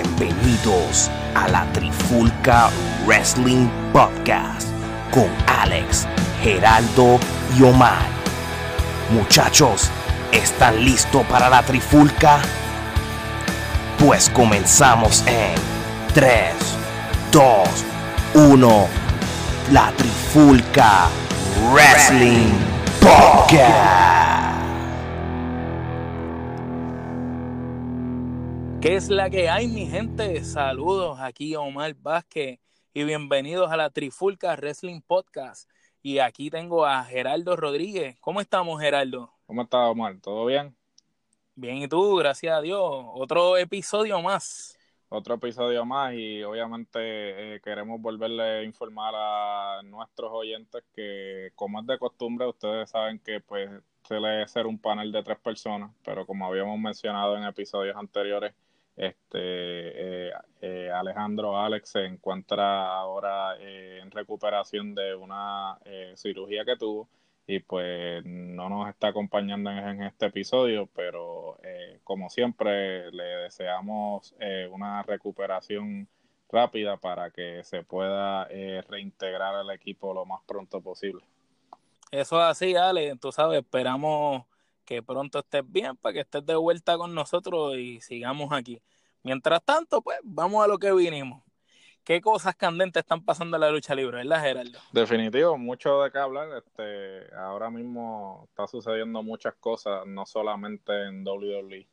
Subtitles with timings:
[0.00, 2.70] Bienvenidos a la Trifulca
[3.04, 4.68] Wrestling Podcast
[5.10, 5.28] con
[5.60, 6.06] Alex,
[6.40, 7.18] Geraldo
[7.58, 8.06] y Omar.
[9.10, 9.90] Muchachos,
[10.30, 12.38] ¿están listos para la Trifulca?
[13.98, 15.56] Pues comenzamos en
[16.14, 16.52] 3,
[17.32, 17.68] 2,
[18.34, 18.86] 1.
[19.72, 21.08] La Trifulca
[21.72, 22.52] Wrestling
[23.00, 24.27] Podcast.
[28.80, 30.44] ¿Qué es la que hay, mi gente?
[30.44, 32.60] Saludos, aquí Omar Vázquez
[32.94, 35.68] y bienvenidos a la Trifulca Wrestling Podcast.
[36.00, 38.16] Y aquí tengo a Geraldo Rodríguez.
[38.20, 39.32] ¿Cómo estamos, Geraldo?
[39.46, 40.20] ¿Cómo estás, Omar?
[40.20, 40.76] ¿Todo bien?
[41.56, 42.14] Bien, ¿y tú?
[42.14, 42.80] Gracias a Dios.
[43.14, 44.78] Otro episodio más.
[45.08, 51.80] Otro episodio más y obviamente eh, queremos volverle a informar a nuestros oyentes que, como
[51.80, 53.70] es de costumbre, ustedes saben que pues
[54.04, 58.54] suele ser un panel de tres personas, pero como habíamos mencionado en episodios anteriores,
[58.98, 65.78] este eh, eh, Alejandro Alex se encuentra ahora eh, en recuperación de una
[66.16, 67.08] cirugía que tuvo
[67.46, 71.58] y pues no nos está acompañando en, este episodio, pero
[72.04, 74.34] como siempre le deseamos
[74.70, 76.08] una recuperación
[76.50, 78.44] rápida para que se pueda
[78.88, 81.24] reintegrar al equipo lo más pronto posible.
[82.10, 84.44] Eso es así, Ale, tú sabes, esperamos
[84.88, 88.80] que pronto estés bien para que estés de vuelta con nosotros y sigamos aquí.
[89.22, 91.42] Mientras tanto, pues vamos a lo que vinimos.
[92.04, 94.78] ¿Qué cosas candentes están pasando en la lucha libre, verdad, Gerardo?
[94.92, 96.48] Definitivo, mucho de qué hablar.
[96.56, 101.86] Este, ahora mismo está sucediendo muchas cosas, no solamente en WWE.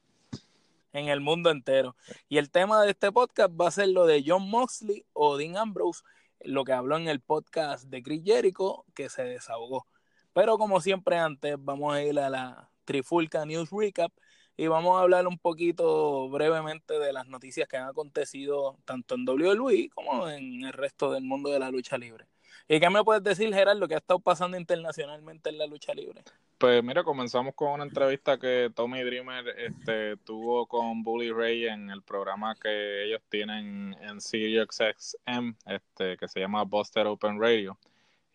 [0.93, 1.97] En el mundo entero.
[2.29, 5.57] Y el tema de este podcast va a ser lo de John Moxley o Dean
[5.57, 6.01] Ambrose,
[6.39, 9.85] lo que habló en el podcast de Chris Jericho, que se desahogó.
[10.31, 14.11] Pero como siempre antes, vamos a ir a la Trifulca News Recap
[14.57, 19.27] y vamos a hablar un poquito brevemente de las noticias que han acontecido tanto en
[19.27, 22.25] WWE como en el resto del mundo de la lucha libre.
[22.67, 26.23] ¿Y qué me puedes decir, Gerardo, que ha estado pasando internacionalmente en la lucha libre?
[26.57, 31.91] Pues mira, comenzamos con una entrevista que Tommy Dreamer este, tuvo con Bully Ray en
[31.91, 37.77] el programa que ellos tienen en Sirius XM, este, que se llama Buster Open Radio.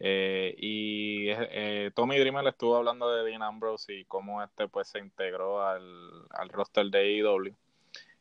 [0.03, 4.99] Eh, y eh, Tommy Dreamer estuvo hablando de Dean Ambrose y cómo este pues se
[4.99, 7.55] integró al, roster de AEW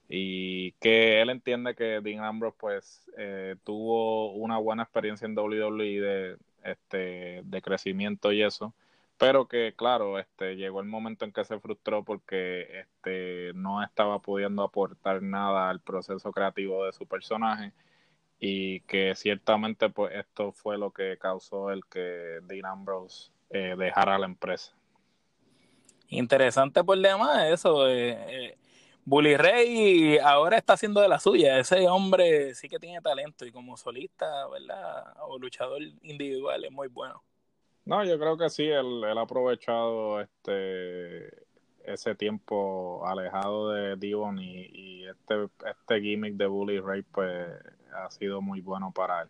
[0.10, 6.02] y que él entiende que Dean Ambrose pues eh, tuvo una buena experiencia en WWE
[6.02, 8.74] de, este, de crecimiento y eso
[9.18, 14.20] pero que claro este llegó el momento en que se frustró porque este no estaba
[14.20, 17.72] pudiendo aportar nada al proceso creativo de su personaje
[18.40, 24.18] y que ciertamente pues esto fue lo que causó el que Dean Ambrose eh, dejara
[24.18, 24.74] la empresa.
[26.08, 27.88] Interesante por demás eso.
[27.88, 28.58] Eh, eh,
[29.06, 31.60] Bully Ray ahora está haciendo de la suya.
[31.60, 35.14] Ese hombre sí que tiene talento y como solista, ¿verdad?
[35.28, 37.24] O luchador individual es muy bueno.
[37.86, 41.48] No, yo creo que sí, él, él ha aprovechado este
[41.86, 47.48] ese tiempo alejado de Divon y, y este, este gimmick de Bully Ray pues
[47.94, 49.30] ha sido muy bueno para él.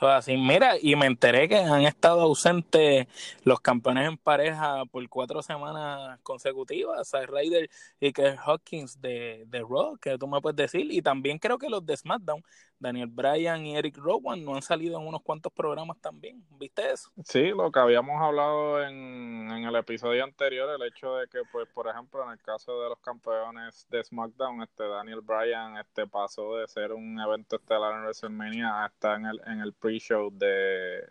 [0.00, 3.06] Así, mira, y me enteré que han estado ausentes
[3.44, 7.68] los campeones en pareja por cuatro semanas consecutivas, Zack Ryder
[7.98, 11.68] y Kerr Hawkins de, de Raw, que tú me puedes decir, y también creo que
[11.68, 12.42] los de SmackDown,
[12.80, 17.10] Daniel Bryan y Eric Rowan, no han salido en unos cuantos programas también, ¿viste eso?
[17.24, 21.68] Sí, lo que habíamos hablado en, en el episodio anterior, el hecho de que, pues,
[21.68, 26.56] por ejemplo, en el caso de los campeones de SmackDown, este Daniel Bryan este pasó
[26.56, 31.04] de ser un evento estelar en WrestleMania hasta en el, en el pre-show de,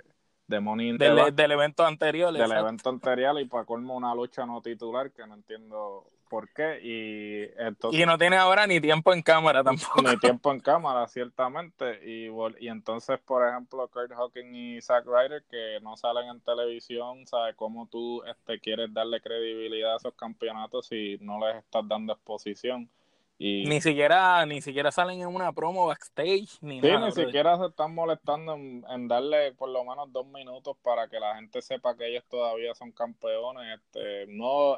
[0.50, 2.34] de Money del, del, evento anterior.
[2.34, 6.80] Del evento anterior y para colmo una lucha no titular que no entiendo por qué.
[6.82, 10.02] Y, entonces, y no tiene ahora ni tiempo en cámara tampoco.
[10.02, 12.00] Ni tiempo en cámara, ciertamente.
[12.04, 12.30] Y,
[12.60, 17.56] y entonces, por ejemplo, Kurt Hawkins y Zack Ryder, que no salen en televisión, ¿sabes
[17.56, 22.90] cómo tú este, quieres darle credibilidad a esos campeonatos si no les estás dando exposición?
[23.40, 27.96] Ni siquiera ni siquiera salen en una promo backstage ni sí, ni siquiera se están
[27.96, 32.26] molestando en, darle por lo menos dos minutos para que la gente sepa que ellos
[32.30, 33.80] todavía son campeones.
[33.80, 34.78] Este, no,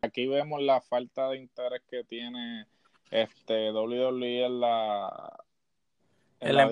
[0.00, 2.66] aquí vemos la falta de interés que tiene
[3.12, 5.44] este WWE en la
[6.40, 6.68] en, la,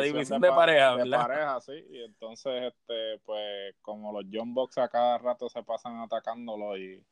[0.00, 1.04] división, de, pareja, ¿verdad?
[1.04, 1.84] De pareja, sí.
[1.90, 7.02] Y entonces, este, pues, como los John Box a cada rato se pasan atacándolo y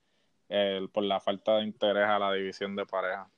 [0.92, 3.28] por la falta de interés a la división de pareja.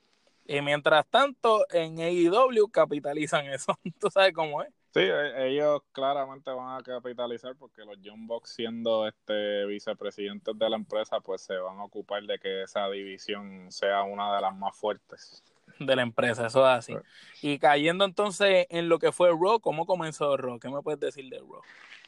[0.46, 3.78] Y mientras tanto, en AEW capitalizan eso.
[4.00, 4.68] ¿Tú sabes cómo es?
[4.92, 10.68] Sí, e, ellos claramente van a capitalizar porque los John Box siendo este vicepresidentes de
[10.68, 14.56] la empresa, pues se van a ocupar de que esa división sea una de las
[14.56, 15.44] más fuertes.
[15.78, 16.96] de la empresa, eso es así.
[17.42, 20.58] Y cayendo entonces en lo que fue Raw, ¿cómo comenzó Raw?
[20.58, 21.62] ¿Qué me puedes decir de Raw?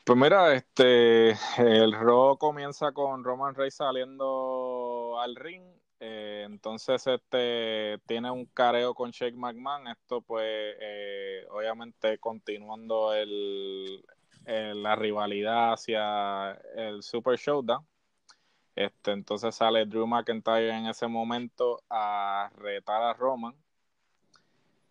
[0.04, 4.71] Pues mira, este, el Raw comienza con Roman Reigns saliendo
[5.20, 5.62] al ring,
[6.00, 10.44] eh, entonces este tiene un careo con Shake McMahon, esto pues
[10.80, 14.04] eh, obviamente continuando el,
[14.44, 17.86] la rivalidad hacia el Super Showdown.
[18.74, 23.54] Este, entonces sale Drew McIntyre en ese momento a retar a Roman.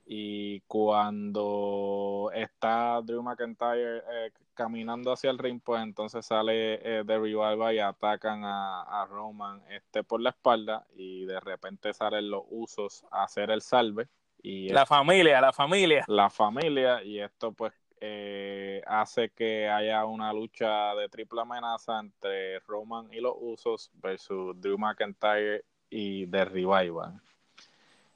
[0.06, 7.18] Y cuando está Drew McIntyre eh, caminando hacia el ring, pues entonces sale eh, The
[7.18, 13.04] Revival y atacan a, Roman este por la espalda y de repente salen los usos
[13.10, 14.08] a hacer el salve.
[14.44, 16.04] Y la familia, la familia.
[16.08, 22.60] La familia y esto pues eh, hace que haya una lucha de triple amenaza entre
[22.60, 27.20] Roman y los Usos versus Drew McIntyre y The Revival.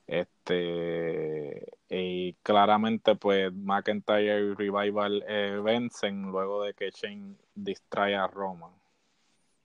[0.08, 8.28] Este y claramente pues McIntyre y Revival eh, vencen luego de que Shane distrae a
[8.28, 8.72] Roman.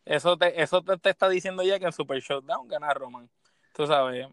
[0.04, 3.28] Eso te, eso te, está diciendo ya que en Super Showdown gana Roman.
[3.74, 4.26] Tú sabes,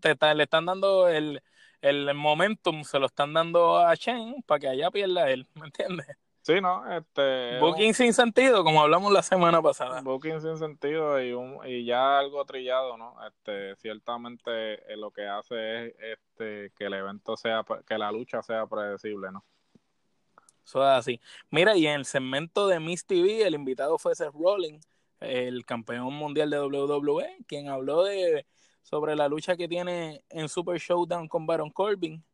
[0.00, 1.42] te le están dando el,
[1.80, 6.06] el momentum se lo están dando a Chen para que allá pierda él, ¿me entiendes?
[6.42, 7.58] Sí, no, este...
[7.58, 10.00] Booking sin sentido, como hablamos la semana pasada.
[10.00, 13.14] Booking sin sentido y, un, y ya algo trillado, ¿no?
[13.26, 18.42] Este, ciertamente eh, lo que hace es este, que el evento sea, que la lucha
[18.42, 19.44] sea predecible, ¿no?
[20.64, 21.20] Eso es así.
[21.50, 24.86] Mira, y en el segmento de Miss TV, el invitado fue Seth Rollins,
[25.20, 28.46] el campeón mundial de WWE, quien habló de
[28.82, 32.24] sobre la lucha que tiene en Super Showdown con Baron Corbin.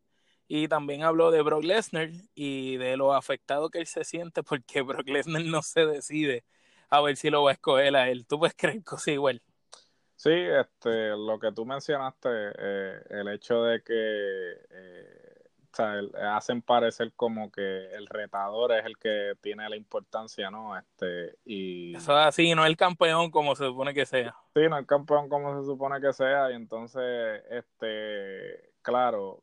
[0.48, 4.82] Y también habló de Brock Lesnar y de lo afectado que él se siente porque
[4.82, 6.44] Brock Lesnar no se decide
[6.88, 8.26] a ver si lo va a escoger a él.
[8.26, 9.42] ¿Tú puedes creer que igual?
[10.14, 13.94] Sí, este, lo que tú mencionaste, eh, el hecho de que
[14.70, 15.36] eh,
[16.32, 20.76] hacen parecer como que el retador es el que tiene la importancia, ¿no?
[20.76, 21.96] Este, y...
[21.96, 24.34] Eso es así, no el campeón como se supone que sea.
[24.54, 29.42] Sí, no el campeón como se supone que sea, y entonces, este, claro,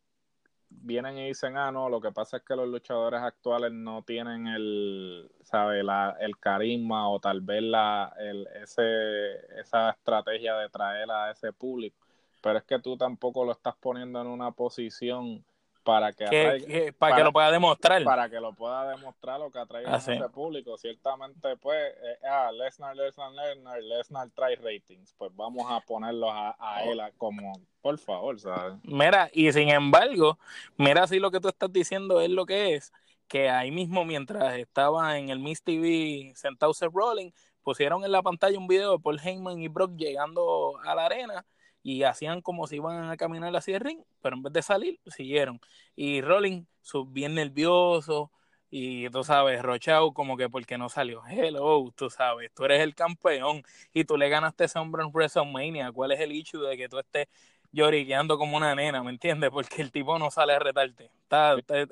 [0.81, 4.47] vienen y dicen, ah, no, lo que pasa es que los luchadores actuales no tienen
[4.47, 11.09] el, sabe, la, el carisma o tal vez la, el, ese, esa estrategia de traer
[11.11, 11.97] a ese público,
[12.41, 15.43] pero es que tú tampoco lo estás poniendo en una posición
[15.83, 18.03] para que, para, que lo pueda demostrar.
[18.03, 20.77] para que lo pueda demostrar lo que atraiga a ese público.
[20.77, 25.13] Ciertamente pues eh, ah Lesnar Lesnar Lesnar Lesnar trae ratings.
[25.17, 30.39] Pues vamos a ponerlos a, a él como por favor sabes mira y sin embargo
[30.77, 32.93] mira si lo que tú estás diciendo es lo que es
[33.27, 37.31] que ahí mismo mientras estaba en el Miss TV sentado Rolling
[37.61, 41.45] pusieron en la pantalla un video de Paul Heyman y Brock llegando a la arena
[41.83, 44.99] y hacían como si iban a caminar hacia el ring, pero en vez de salir,
[45.05, 45.59] siguieron.
[45.95, 46.63] Y Rolling,
[47.07, 48.31] bien nervioso,
[48.75, 51.21] y tú sabes, Rochao como que porque no salió.
[51.27, 53.61] Hello, tú sabes, tú eres el campeón
[53.93, 55.91] y tú le ganaste ese hombre en WrestleMania.
[55.91, 57.27] ¿Cuál es el issue de que tú estés
[57.71, 59.51] lloriqueando como una nena, me entiendes?
[59.51, 61.11] Porque el tipo no sale a retarte.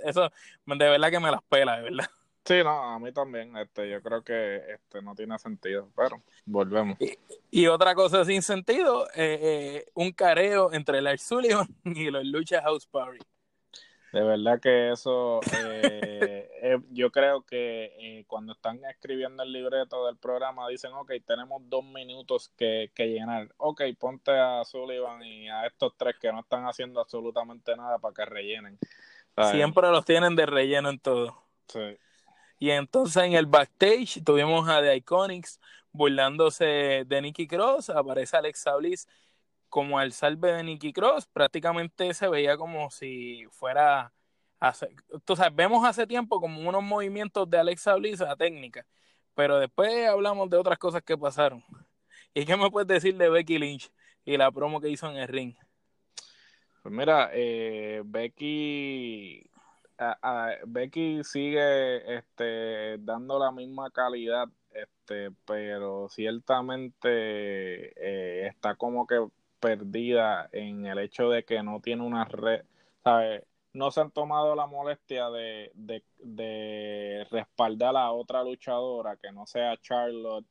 [0.06, 0.32] eso
[0.66, 2.10] de verdad que me las pela, de verdad.
[2.44, 3.56] Sí, no, a mí también.
[3.58, 6.98] Este, yo creo que este no tiene sentido, pero volvemos.
[7.52, 12.62] Y, otra cosa sin sentido, eh, eh, un careo entre Lars Sullivan y los Lucha
[12.64, 13.19] House Party.
[14.12, 16.50] De verdad que eso, eh,
[16.92, 22.52] yo creo que cuando están escribiendo el libreto del programa dicen, ok, tenemos dos minutos
[22.57, 23.54] que, que llenar.
[23.56, 28.14] Ok, ponte a Sullivan y a estos tres que no están haciendo absolutamente nada para
[28.14, 28.80] que rellenen.
[29.52, 31.42] Siempre los tienen de relleno en todo.
[31.68, 31.98] Sí.
[32.61, 35.59] Y entonces en el backstage tuvimos a The Iconics
[35.91, 39.07] burlándose de Nicky Cross, aparece Alex Bliss
[39.68, 44.13] como el salve de Nicky Cross, prácticamente se veía como si fuera,
[45.25, 48.85] tú sabes, vemos hace tiempo como unos movimientos de Alexa Bliss a técnica,
[49.33, 51.63] pero después hablamos de otras cosas que pasaron.
[52.35, 53.91] ¿Y qué me puedes decir de Becky Lynch
[54.23, 55.56] y la promo que hizo en el ring?
[56.83, 59.49] Pues mira, eh, Becky
[60.66, 69.28] Becky sigue este, dando la misma calidad, este, pero ciertamente eh, está como que
[69.60, 72.64] perdida en el hecho de que no tiene una red,
[73.04, 73.44] ¿sabes?
[73.74, 79.45] No se han tomado la molestia de, de, de respaldar a otra luchadora que no
[79.45, 80.45] sea Charlotte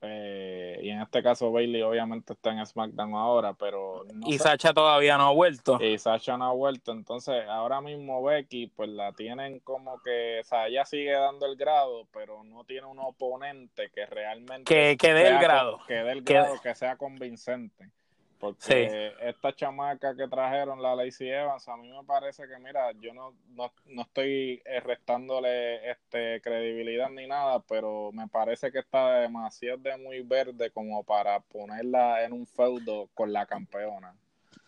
[0.00, 4.04] eh, y en este caso Bailey obviamente está en SmackDown ahora, pero...
[4.26, 5.78] y Sacha todavía no ha vuelto.
[5.82, 10.44] Y Sacha no ha vuelto, entonces ahora mismo Becky pues la tienen como que, o
[10.44, 14.64] sea, ella sigue dando el grado, pero no tiene un oponente que realmente...
[14.64, 15.80] Que, que dé el grado.
[15.86, 17.90] Que dé el grado, que sea convincente.
[18.38, 23.12] Porque esta chamaca que trajeron, la Lacey Evans, a mí me parece que, mira, yo
[23.12, 29.20] no, no, no estoy eh, restándole este, credibilidad ni nada, pero me parece que está
[29.20, 34.14] demasiado de muy verde como para ponerla en un feudo con la campeona.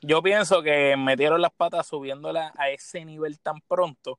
[0.02, 4.18] Yo pienso que metieron las patas subiéndola a ese nivel tan pronto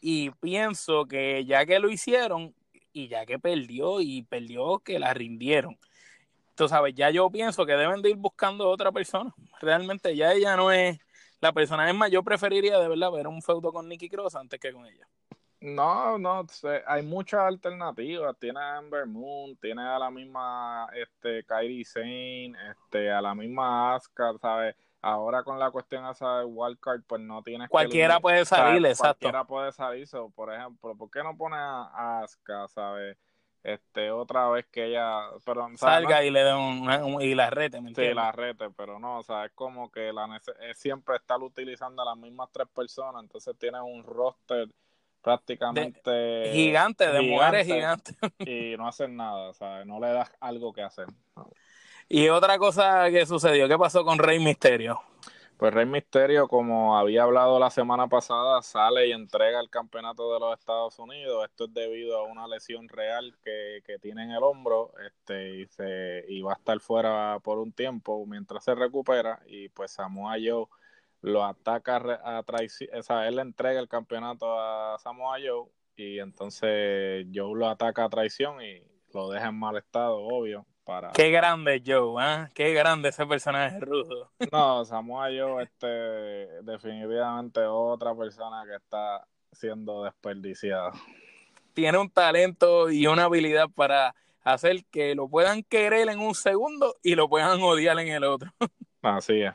[0.00, 2.54] y pienso que ya que lo hicieron
[2.92, 5.76] y ya que perdió y perdió que la rindieron
[6.56, 9.32] tú sabes, ya yo pienso que deben de ir buscando otra persona.
[9.60, 10.98] Realmente ya ella no es
[11.40, 11.88] la persona.
[11.88, 14.86] Es más, yo preferiría de verdad ver un feudo con Nikki Cross antes que con
[14.86, 15.06] ella.
[15.60, 16.46] No, no,
[16.86, 18.36] hay muchas alternativas.
[18.38, 23.94] Tiene a Amber Moon, tiene a la misma este, Kairi Sane, este, a la misma
[23.94, 24.76] Asuka, ¿sabes?
[25.02, 29.20] Ahora con la cuestión esa de wildcard, pues no tienes Cualquiera puede salir, exacto.
[29.20, 30.08] Cualquiera puede salir.
[30.34, 33.16] por ejemplo, ¿por qué no pone a Asuka, ¿sabes?
[33.66, 37.92] Este otra vez que ella pero, salga y le den un, y la rete ¿me
[37.92, 40.40] sí la rete pero no o sea es como que la
[40.74, 44.68] siempre estar utilizando a las mismas tres personas entonces tiene un roster
[45.20, 48.16] prácticamente gigante de mujeres gigantes.
[48.38, 51.06] y no hacen nada o sea no le das algo que hacer.
[52.08, 55.00] Y otra cosa que sucedió qué pasó con Rey Misterio
[55.56, 60.40] pues Rey Misterio, como había hablado la semana pasada, sale y entrega el campeonato de
[60.40, 61.44] los Estados Unidos.
[61.44, 66.24] Esto es debido a una lesión real que, tiene en el hombro este, y, se,
[66.28, 69.40] y va a estar fuera por un tiempo mientras se recupera.
[69.46, 70.66] Y pues Samoa Joe
[71.22, 76.18] lo ataca a traición, o sea, él le entrega el campeonato a Samoa Joe y
[76.20, 78.82] entonces Joe lo ataca a traición y
[79.14, 80.66] lo deja en mal estado, obvio.
[81.14, 82.48] Qué grande Joe, ¿eh?
[82.54, 84.30] Qué grande ese personaje rudo.
[84.52, 85.88] No, Samoa Joe, este,
[86.62, 90.92] definitivamente otra persona que está siendo desperdiciada.
[91.74, 96.94] Tiene un talento y una habilidad para hacer que lo puedan querer en un segundo
[97.02, 98.50] y lo puedan odiar en el otro.
[99.02, 99.54] Así es.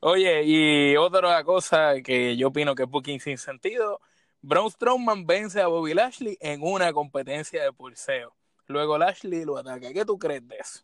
[0.00, 4.00] Oye, y otra cosa que yo opino que es booking sin sentido,
[4.42, 8.34] Braun Strowman vence a Bobby Lashley en una competencia de pulseo.
[8.66, 9.92] Luego Lashley lo ataca.
[9.92, 10.80] ¿Qué tú crees de eso?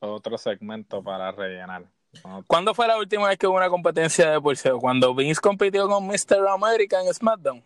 [0.00, 1.84] Otro segmento para rellenar.
[2.46, 4.78] ¿Cuándo fue la última vez que hubo una competencia de pulseo?
[4.78, 6.46] ¿Cuando Vince compitió con Mr.
[6.48, 7.62] America en SmackDown?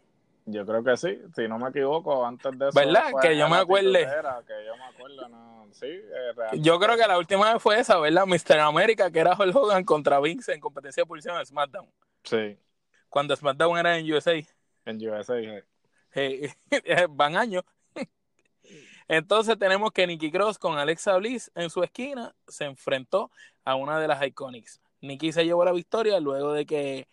[0.48, 2.78] Yo creo que sí, si no me equivoco, antes de eso.
[2.78, 3.10] ¿Verdad?
[3.20, 4.06] Que yo me acuerde.
[6.58, 8.26] yo creo que la última vez fue esa, ¿verdad?
[8.26, 8.60] Mr.
[8.60, 11.88] America, que era Hulk Hogan contra Vince en competencia de pulseo en SmackDown.
[12.22, 12.56] Sí.
[13.08, 14.34] Cuando SmackDown era en USA.
[14.84, 15.34] En USA,
[17.10, 17.64] van años.
[19.08, 23.30] Entonces tenemos que Nikki Cross con Alexa Bliss en su esquina se enfrentó
[23.64, 24.80] a una de las Iconics.
[25.00, 27.08] Nikki se llevó la victoria luego de que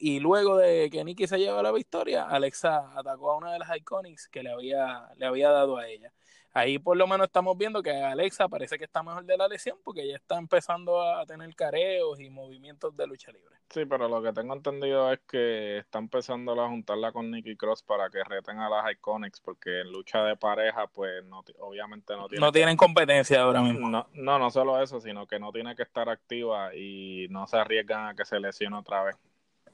[0.00, 3.76] y luego de que Nikki se llevó la victoria, Alexa atacó a una de las
[3.76, 6.12] Iconics que le había, le había dado a ella.
[6.52, 9.78] Ahí por lo menos estamos viendo que Alexa parece que está mejor de la lesión
[9.84, 13.54] porque ya está empezando a tener careos y movimientos de lucha libre.
[13.70, 17.82] Sí, pero lo que tengo entendido es que está empezando a juntarla con Nikki Cross
[17.82, 22.28] para que reten a las Iconics porque en lucha de pareja pues no, obviamente no
[22.28, 22.40] tienen...
[22.40, 23.90] No tienen competencia ahora mismo.
[23.90, 27.58] No, no, no solo eso, sino que no tiene que estar activa y no se
[27.58, 29.16] arriesgan a que se lesione otra vez.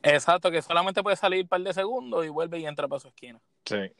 [0.02, 3.08] Exacto, que solamente puede salir un par de segundos y vuelve y entra para su
[3.08, 3.40] esquina.
[3.64, 3.90] Sí.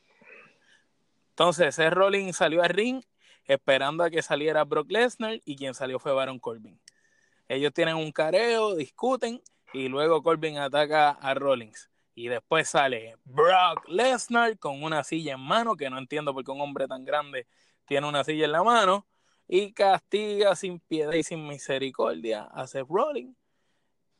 [1.34, 3.02] Entonces, Seth Rollins salió al ring
[3.44, 6.80] esperando a que saliera Brock Lesnar y quien salió fue Baron Corbin.
[7.48, 11.90] Ellos tienen un careo, discuten y luego Corbin ataca a Rollins.
[12.14, 16.52] Y después sale Brock Lesnar con una silla en mano, que no entiendo por qué
[16.52, 17.48] un hombre tan grande
[17.84, 19.04] tiene una silla en la mano,
[19.48, 23.36] y castiga sin piedad y sin misericordia a Seth Rollins.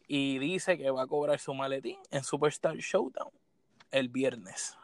[0.09, 3.31] Y dice que va a cobrar su maletín en Superstar Showdown
[3.93, 4.77] el viernes.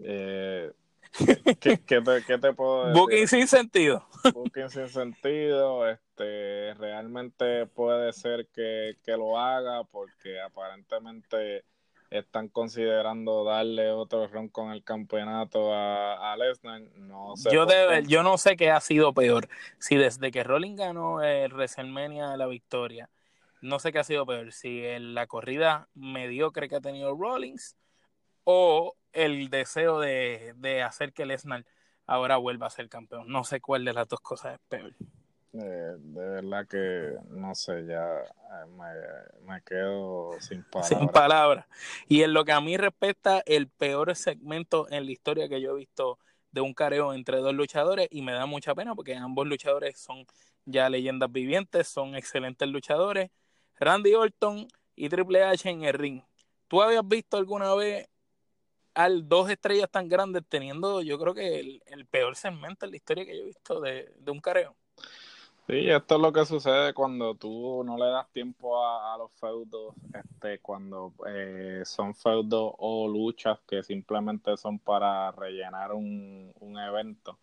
[0.00, 0.72] Eh,
[1.60, 3.00] ¿qué, te, puedo decir?
[3.00, 4.06] Booking sin sentido.
[4.32, 5.88] Booking sin sentido.
[5.88, 11.64] Este, realmente puede ser que, lo haga porque aparentemente
[12.10, 16.80] están considerando darle otro ron con el campeonato a, a Lesnar.
[16.96, 17.66] No sé yo,
[18.06, 19.48] yo no sé qué ha sido peor.
[19.78, 23.10] Si desde que Rolling ganó el WrestleMania la victoria,
[23.60, 24.52] no sé qué ha sido peor.
[24.52, 27.76] Si en la corrida mediocre que ha tenido Rollins
[28.50, 31.66] o el deseo de, de hacer que Lesnar
[32.06, 33.28] ahora vuelva a ser campeón.
[33.28, 34.94] No sé cuál de las dos cosas es peor.
[35.52, 40.88] Eh, de verdad que no sé, ya eh, me, quedo sin palabras.
[40.88, 41.66] Sin palabras.
[42.08, 45.72] Y en lo que a mí respecta, el peor segmento en la historia que yo
[45.72, 46.18] he visto
[46.50, 50.24] de un careo entre dos luchadores y me da mucha pena porque ambos luchadores son
[50.64, 53.30] ya leyendas vivientes, son excelentes luchadores.
[53.78, 56.22] Randy Orton y Triple H en el ring.
[56.66, 58.08] ¿Tú habías visto alguna vez
[58.98, 63.24] al dos estrellas tan grandes teniendo yo creo que el, peor segmento en la historia
[63.24, 64.74] que yo he visto de, un careo.
[65.68, 69.94] Sí, esto es lo que sucede cuando tú no le das tiempo a, los feudos,
[70.12, 77.38] este, cuando eh, son feudos o luchas que simplemente son para rellenar un, un evento.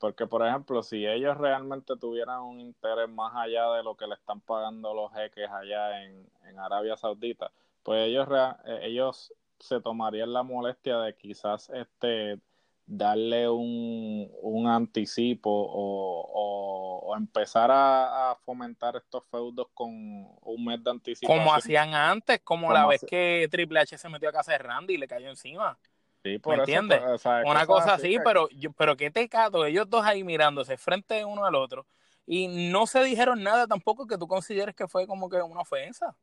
[0.00, 4.14] Porque, por ejemplo, si ellos realmente tuvieran un interés más allá de lo que le
[4.14, 8.28] están pagando los jeques allá en, en Arabia Saudita, pues ellos,
[8.66, 12.40] eh, ellos se tomarían la molestia de quizás este
[12.86, 21.38] darle un, un anticipo o, empezar a, fomentar estos feudos con un mes de anticipación.
[21.38, 24.94] Como hacían antes, como, la vez que Triple H se metió a casa de Randy
[24.94, 25.78] y le cayó encima.
[26.22, 27.00] Sí, por ¿Me entiendes?
[27.00, 31.24] Pues, Una cosa así, pero, yo, pero qué te cato, ellos dos ahí mirándose frente
[31.24, 31.86] uno al otro
[32.26, 36.14] y no se dijeron nada tampoco que tú consideres que fue como que una ofensa.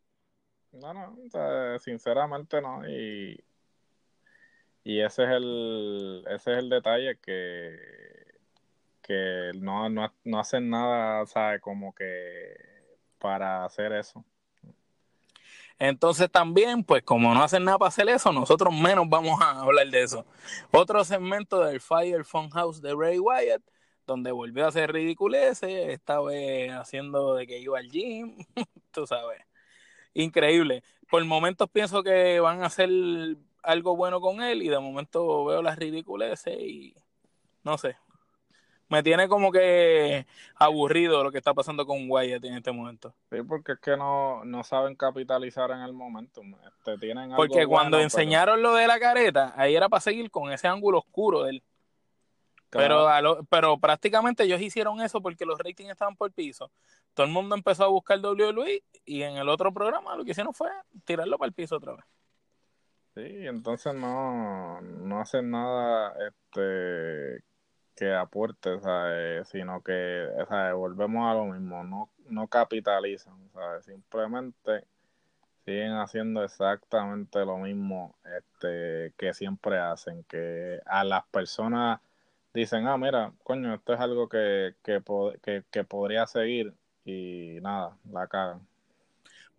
[0.73, 2.87] No, no, sinceramente no.
[2.89, 3.43] Y,
[4.83, 7.77] y ese es el, ese es el detalle que,
[9.01, 11.61] que no, no, no hacen nada, ¿sabes?
[11.61, 12.55] Como que
[13.19, 14.25] para hacer eso.
[15.79, 19.87] Entonces también, pues como no hacen nada para hacer eso, nosotros menos vamos a hablar
[19.87, 20.25] de eso.
[20.71, 23.61] Otro segmento del Fire House de Ray Wyatt,
[24.07, 28.37] donde volvió a hacer ridiculeces, esta vez haciendo de que iba al gym,
[28.91, 29.41] tú sabes.
[30.13, 30.83] Increíble.
[31.09, 32.89] Por momentos pienso que van a hacer
[33.61, 36.95] algo bueno con él y de momento veo las ridiculeces y
[37.63, 37.95] no sé,
[38.89, 43.15] me tiene como que aburrido lo que está pasando con Wyatt en este momento.
[43.31, 46.41] Sí, porque es que no, no saben capitalizar en el momento.
[46.67, 50.67] Este, tienen porque cuando enseñaron lo de la careta, ahí era para seguir con ese
[50.67, 51.63] ángulo oscuro de
[52.79, 52.87] él.
[52.87, 56.71] Pero, pero prácticamente ellos hicieron eso porque los ratings estaban por piso.
[57.13, 60.53] Todo el mundo empezó a buscar WWE y en el otro programa lo que hicieron
[60.53, 60.69] fue
[61.05, 62.05] tirarlo para el piso otra vez.
[63.15, 67.43] Sí, entonces no, no hacen nada este
[67.95, 68.79] que aporte,
[69.45, 70.27] sino que
[70.73, 73.35] volvemos a lo mismo, no, no capitalizan,
[73.81, 74.85] simplemente
[75.65, 82.01] siguen haciendo exactamente lo mismo este, que siempre hacen, que a las personas
[82.53, 85.01] dicen, ah, mira, coño, esto es algo que, que,
[85.71, 88.67] que, podría seguir y nada, la cagan.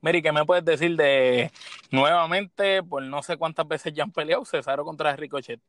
[0.00, 1.50] Mary, ¿qué me puedes decir de
[1.90, 5.60] nuevamente, por no sé cuántas veces ya han peleado, Cesaro contra Ricochet?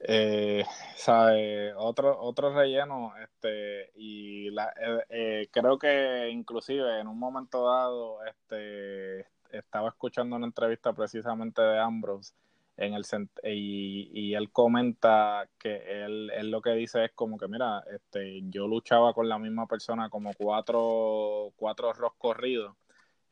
[0.00, 7.18] Eh, sabe, otro, otro relleno, este, y la, eh, eh, creo que inclusive en un
[7.18, 12.32] momento dado, este, estaba escuchando una entrevista precisamente de Ambrose
[12.78, 13.04] en el
[13.44, 18.40] y, y él comenta que él, él, lo que dice es como que mira este
[18.44, 22.76] yo luchaba con la misma persona como cuatro cuatro rock corridos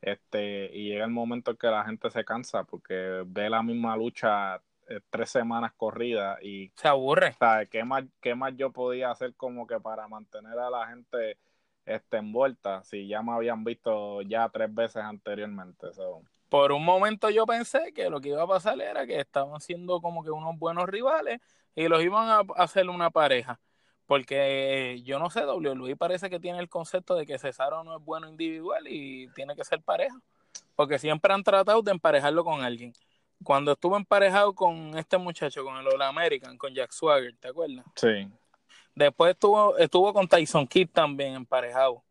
[0.01, 3.95] este y llega el momento en que la gente se cansa porque ve la misma
[3.95, 7.33] lucha eh, tres semanas corridas y se aburre.
[7.33, 7.69] ¿sabes?
[7.69, 11.37] ¿Qué más, ¿Qué más yo podía hacer como que para mantener a la gente
[11.85, 15.87] este, envuelta si ya me habían visto ya tres veces anteriormente?
[16.49, 20.01] Por un momento yo pensé que lo que iba a pasar era que estaban siendo
[20.01, 21.39] como que unos buenos rivales
[21.75, 23.59] y los iban a hacer una pareja.
[24.05, 25.75] Porque yo no sé, W.
[25.75, 29.55] Luis parece que tiene el concepto de que Cesaro no es bueno individual y tiene
[29.55, 30.15] que ser pareja.
[30.75, 32.93] Porque siempre han tratado de emparejarlo con alguien
[33.43, 37.85] cuando estuvo emparejado con este muchacho, con el All American, con Jack Swagger, ¿te acuerdas?
[37.95, 38.27] Sí.
[38.95, 42.03] Después estuvo, estuvo con Tyson Kidd también emparejado.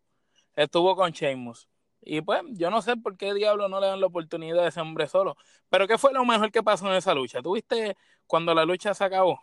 [0.55, 1.69] Estuvo con Sheamus.
[2.09, 4.81] Y pues, yo no sé por qué diablo no le dan la oportunidad a ese
[4.81, 5.37] hombre solo.
[5.69, 7.43] Pero ¿qué fue lo mejor que pasó en esa lucha?
[7.43, 7.97] ¿Tuviste
[8.29, 9.41] cuando la lucha se acabó?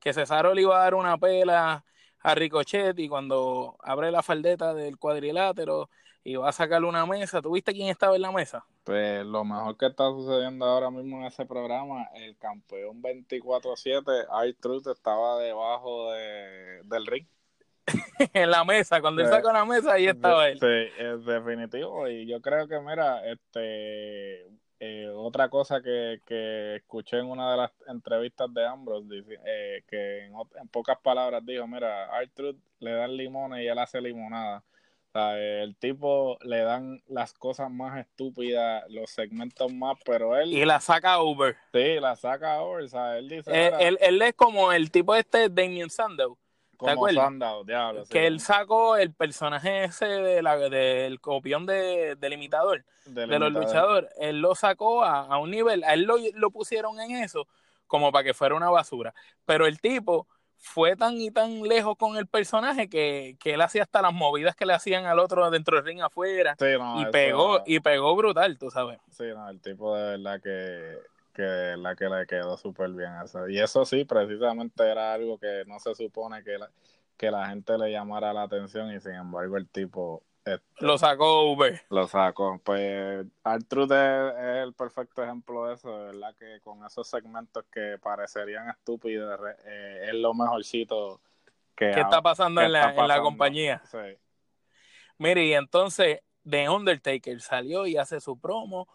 [0.00, 1.84] Que Cesaro le iba a dar una pela
[2.20, 5.90] a Ricochet y cuando abre la faldeta del cuadrilátero
[6.24, 7.42] y va a sacarle una mesa.
[7.42, 8.64] ¿Tuviste quién estaba en la mesa?
[8.82, 14.86] Pues lo mejor que está sucediendo ahora mismo en ese programa, el campeón 24-7, R-Truth,
[14.86, 17.26] estaba debajo de, del ring.
[18.32, 20.58] en la mesa, cuando él sacó la mesa, ahí estaba él.
[20.58, 22.08] Sí, es definitivo.
[22.08, 24.46] Y yo creo que, mira, este
[24.78, 30.26] eh, otra cosa que, que, escuché en una de las entrevistas de Ambrose, eh, que
[30.26, 34.62] en, en, pocas palabras dijo, mira, R-Truth le dan limones y él hace limonada
[35.16, 40.52] el tipo le dan las cosas más estúpidas, los segmentos más, pero él...
[40.52, 41.56] Y la saca over.
[41.72, 43.50] Sí, la saca over, Él dice...
[43.52, 46.38] Eh, él, es como el tipo este Damien Sandow.
[46.78, 48.04] ¿Te como Sandow, diablo.
[48.08, 53.52] Que él sacó el personaje ese de la, del copión de, del imitador, de los
[53.52, 54.10] luchadores.
[54.18, 57.46] Él lo sacó a, un nivel, a él lo, lo pusieron en eso
[57.86, 59.14] como para que fuera una basura.
[59.44, 60.26] Pero el tipo
[60.58, 64.56] fue tan y tan lejos con el personaje que, que él hacía hasta las movidas
[64.56, 66.56] que le hacían al otro dentro del ring afuera
[66.96, 68.98] y pegó y pegó brutal, tú sabes.
[69.10, 70.98] Sí, no, el tipo de verdad que,
[71.36, 73.48] que la que le quedó súper bien eso.
[73.48, 76.56] Y eso sí, precisamente era algo que no se supone que,
[77.16, 81.50] que la gente le llamara la atención y sin embargo el tipo este, lo sacó
[81.50, 81.82] Uber.
[81.90, 82.60] Lo sacó.
[82.64, 87.64] Pues Artruth es, es, el perfecto ejemplo de eso, de verdad que con esos segmentos
[87.70, 91.20] que parecerían estúpidos, eh, es lo mejorcito
[91.74, 93.22] que ¿Qué está pasando, que en, la, está en la pasando.
[93.24, 93.82] compañía?
[93.90, 93.98] Sí.
[95.18, 98.86] Mire, y entonces The Undertaker salió y hace su promo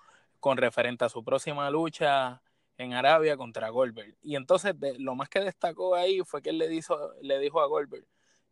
[0.42, 2.42] con referente a su próxima lucha
[2.78, 4.18] en Arabia contra Goldberg.
[4.22, 7.62] Y entonces de, lo más que destacó ahí fue que él le, dijo, le dijo
[7.62, 8.06] a Goldberg,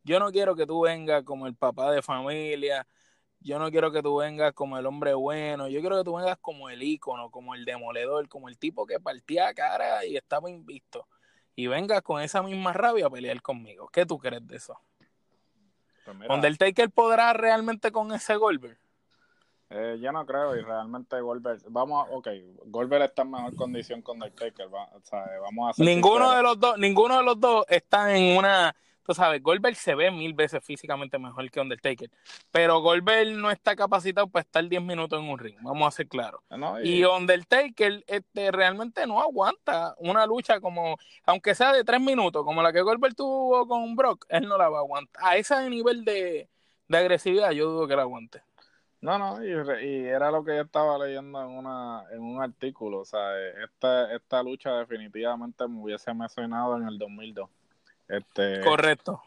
[0.03, 2.87] yo no quiero que tú vengas como el papá de familia,
[3.39, 6.37] yo no quiero que tú vengas como el hombre bueno, yo quiero que tú vengas
[6.39, 11.07] como el ícono, como el demoledor, como el tipo que partía cara y estaba invisto.
[11.55, 13.89] Y vengas con esa misma rabia a pelear conmigo.
[13.89, 14.79] ¿Qué tú crees de eso?
[16.05, 18.79] Pues mira, ¿Undertaker podrá realmente con ese Goldberg?
[19.71, 22.27] Eh, yo no creo y realmente Goldberg, vamos a, ok,
[22.65, 26.41] Goldberg está en mejor condición con Undertaker, va, o sea, vamos a ser Ninguno de
[26.41, 30.33] los dos, ninguno de los dos está en una, tú sabes, Goldberg se ve mil
[30.33, 32.09] veces físicamente mejor que Undertaker,
[32.49, 36.07] pero Goldberg no está capacitado para estar 10 minutos en un ring, vamos a ser
[36.07, 36.41] claros.
[36.49, 42.43] No, Y Undertaker este, realmente no aguanta una lucha como, aunque sea de 3 minutos,
[42.43, 45.23] como la que Goldberg tuvo con Brock, él no la va a aguantar.
[45.23, 46.49] A ese nivel de,
[46.87, 48.41] de agresividad yo dudo que la aguante.
[49.01, 52.41] No, no, y, re- y era lo que yo estaba leyendo en una en un
[52.41, 57.49] artículo, o sea, esta esta lucha definitivamente me hubiese mencionado en el 2002.
[58.09, 59.21] Este, Correcto.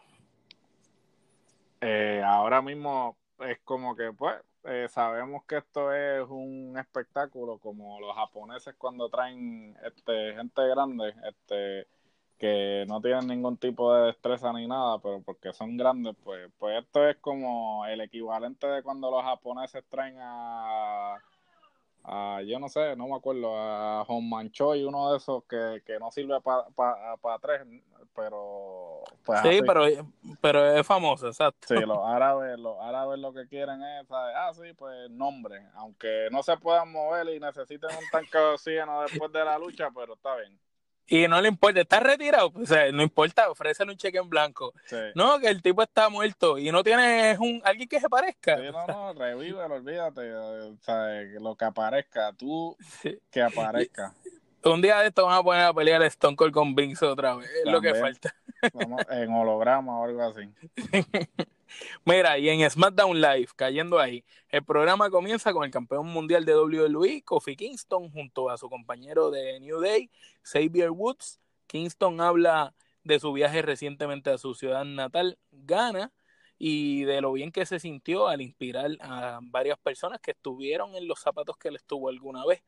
[1.80, 7.98] eh, ahora mismo es como que pues eh, sabemos que esto es un espectáculo como
[7.98, 11.86] los japoneses cuando traen este gente grande, este
[12.42, 16.82] que no tienen ningún tipo de destreza ni nada, pero porque son grandes, pues, pues
[16.82, 21.22] esto es como el equivalente de cuando los japoneses traen a,
[22.02, 26.00] a yo no sé, no me acuerdo, a Honman Choi, uno de esos que, que
[26.00, 27.62] no sirve para pa, pa tres,
[28.12, 29.62] pero pues Sí, así.
[29.64, 29.84] pero,
[30.40, 31.68] pero es famoso, exacto.
[31.68, 34.34] Sí, los árabes, los árabes lo que quieren es, ¿sabes?
[34.36, 39.02] ah, sí, pues nombre, aunque no se puedan mover y necesiten un tanque de oxígeno
[39.02, 40.58] después de la lucha, pero está bien.
[41.06, 44.72] Y no le importa, está retirado, o sea, no importa, ofrécele un cheque en blanco.
[44.86, 44.96] Sí.
[45.14, 48.56] No, que el tipo está muerto y no tiene un alguien que se parezca.
[48.56, 53.18] Sí, no, no, revívelo, olvídate, o sea, lo que aparezca, tú Sí.
[53.30, 54.14] que aparezca.
[54.64, 57.34] Un día de esto van a poner a pelear a Stone Cold con Vince otra
[57.34, 58.34] vez, es lo que falta.
[59.10, 60.48] En holograma o algo así.
[62.04, 66.56] Mira, y en SmackDown Live, cayendo ahí, el programa comienza con el campeón mundial de
[66.56, 70.10] WWE, Kofi Kingston, junto a su compañero de New Day,
[70.42, 71.40] Xavier Woods.
[71.66, 76.12] Kingston habla de su viaje recientemente a su ciudad natal, Ghana,
[76.58, 81.08] y de lo bien que se sintió al inspirar a varias personas que estuvieron en
[81.08, 82.62] los zapatos que él estuvo alguna vez.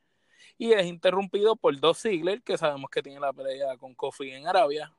[0.58, 4.46] Y es interrumpido por dos Ziggler, que sabemos que tiene la pelea con Kofi en
[4.46, 4.92] Arabia,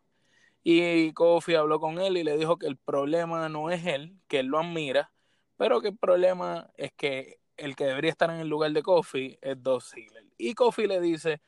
[0.66, 4.40] y Kofi habló con él y le dijo que el problema no es él, que
[4.42, 5.14] él lo admira,
[5.58, 9.38] pero que el problema es que el que debería estar en el lugar de Kofi
[9.42, 10.26] es Dolph Ziggler.
[10.40, 11.42] Y Kofi le dice,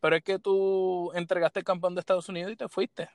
[0.00, 3.10] pero es que tú entregaste el campeón de Estados Unidos y te fuiste.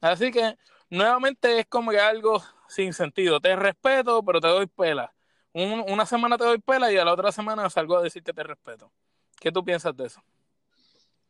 [0.00, 0.56] Así que
[0.90, 3.40] nuevamente es como que algo sin sentido.
[3.40, 5.14] Te respeto, pero te doy pela.
[5.52, 8.32] Un- una semana te doy pela y a la otra semana salgo a decir que
[8.32, 8.92] te respeto.
[9.40, 10.22] ¿Qué tú piensas de eso?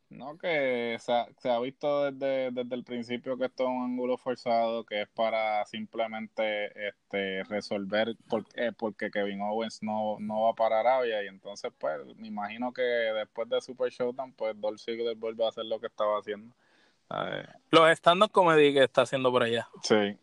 [0.09, 3.83] No, que se ha, se ha visto desde, desde el principio que esto es un
[3.83, 10.43] ángulo forzado, que es para simplemente este, resolver por, eh, porque Kevin Owens no, no
[10.43, 14.79] va para Arabia y entonces pues me imagino que después de Super Showdown pues Dolph
[14.79, 16.55] Ziggler vuelve a hacer lo que estaba haciendo.
[17.09, 19.67] Eh, Los stand-up comedy que está haciendo por allá.
[19.83, 20.17] sí,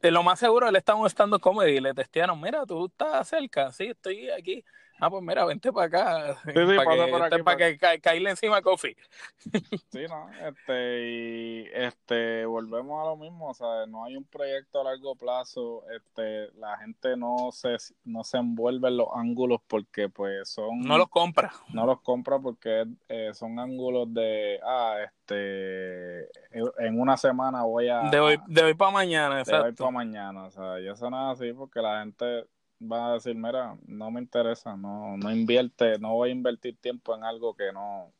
[0.00, 2.86] De lo más seguro, él está en un stand-up comedy y le testearon, mira, tú
[2.86, 4.64] estás cerca, sí, estoy aquí.
[4.98, 6.40] Ah, pues mira, vente para acá.
[6.44, 8.96] sí, para pasa que, por aquí, este, para que ca- caerle encima a Kofi.
[9.92, 14.80] sí, no, este, y este, volvemos a lo mismo, o sea, no hay un proyecto
[14.80, 20.08] a largo plazo, este, la gente no se, no se envuelve en los ángulos porque
[20.08, 20.80] pues son...
[20.80, 21.52] No los compra.
[21.72, 28.02] no los compra porque eh, son ángulos de, ah, este, en una semana voy a...
[28.10, 29.90] De hoy, de hoy para mañana, de hoy para exacto.
[29.92, 32.46] mañana, o sea, y eso no es así porque la gente
[32.80, 37.14] va a decir, mira, no me interesa, no, no invierte, no voy a invertir tiempo
[37.14, 38.12] en algo que no,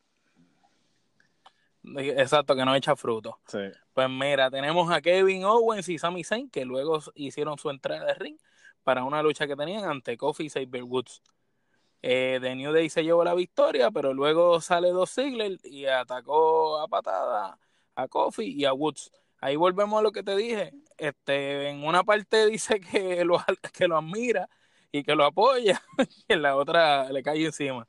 [1.95, 3.39] Exacto, que no echa fruto.
[3.47, 3.59] sí,
[3.95, 8.15] Pues mira, tenemos a Kevin Owens y Sami Zayn que luego hicieron su entrada de
[8.15, 8.37] ring
[8.83, 11.23] para una lucha que tenían ante Kofi y Xavier Woods.
[12.03, 16.79] Eh, The New Day se llevó la victoria, pero luego sale dos Ziggler y atacó
[16.79, 17.59] a patada
[17.95, 19.13] a Kofi y a Woods.
[19.47, 20.73] Ahí volvemos a lo que te dije.
[20.99, 23.39] Este, en una parte dice que lo,
[23.73, 24.49] que lo admira
[24.91, 25.81] y que lo apoya,
[26.29, 27.87] y en la otra le cae encima.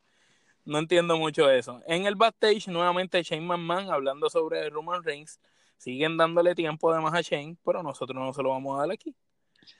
[0.65, 1.81] No entiendo mucho eso.
[1.87, 5.39] En el backstage, nuevamente Shane McMahon hablando sobre Roman Reigns.
[5.77, 9.15] siguen dándole tiempo además a Shane, pero nosotros no se lo vamos a dar aquí.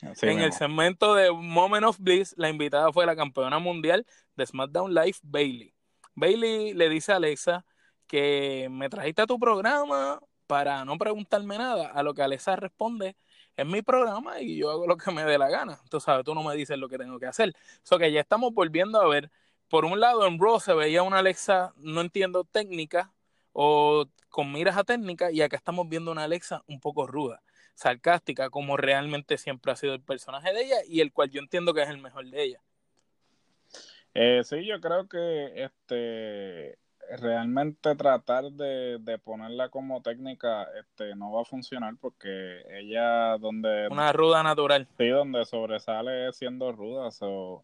[0.01, 4.03] en el segmento de Moment of Bliss, la invitada fue la campeona mundial
[4.35, 5.75] de SmackDown Live, Bailey.
[6.15, 7.65] Bailey le dice a Alexa
[8.07, 13.15] que me trajiste a tu programa para no preguntarme nada, a lo que Alexa responde,
[13.55, 15.79] es mi programa y yo hago lo que me dé la gana.
[15.89, 17.53] Tú sabes, tú no me dices lo que tengo que hacer.
[17.83, 19.31] Eso que ya estamos volviendo a ver.
[19.67, 23.11] Por un lado, en Raw se veía una Alexa, no entiendo técnica,
[23.51, 27.41] o con miras a técnica, y acá estamos viendo una Alexa un poco ruda,
[27.73, 31.73] sarcástica, como realmente siempre ha sido el personaje de ella, y el cual yo entiendo
[31.73, 32.61] que es el mejor de ella.
[34.13, 36.36] Eh, sí, yo creo que este
[37.17, 43.87] realmente tratar de, de, ponerla como técnica este no va a funcionar porque ella donde
[43.89, 44.87] una ruda natural.
[44.97, 47.63] Sí donde sobresale siendo ruda o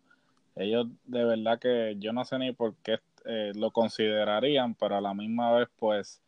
[0.56, 5.02] ellos de verdad que yo no sé ni por qué eh, lo considerarían pero a
[5.02, 6.22] la misma vez pues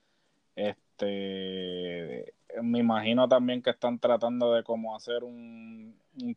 [0.55, 5.95] este me imagino también que están tratando de como hacer un,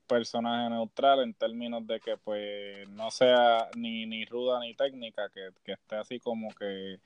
[0.08, 5.52] personaje neutral en términos de que pues no sea ni, ni ruda ni técnica, que,
[5.72, 6.98] esté así como que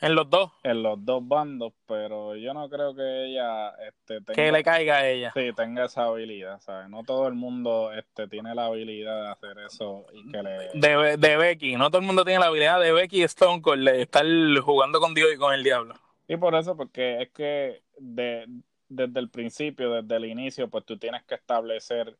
[0.00, 0.50] en los dos.
[0.62, 4.96] En los dos bandos, pero yo no creo que ella este, tenga, que le caiga
[4.96, 5.32] a ella.
[5.32, 6.88] Sí, tenga esa habilidad, ¿sabes?
[6.88, 10.70] No todo el mundo este, tiene la habilidad de hacer eso y que le...
[10.74, 14.02] De, de Becky, no todo el mundo tiene la habilidad de Becky Stone Cold de
[14.02, 14.26] estar
[14.62, 15.94] jugando con Dios y con el diablo.
[16.26, 18.46] Y por eso, porque es que de,
[18.88, 22.16] desde el principio, desde el inicio, pues tú tienes que establecer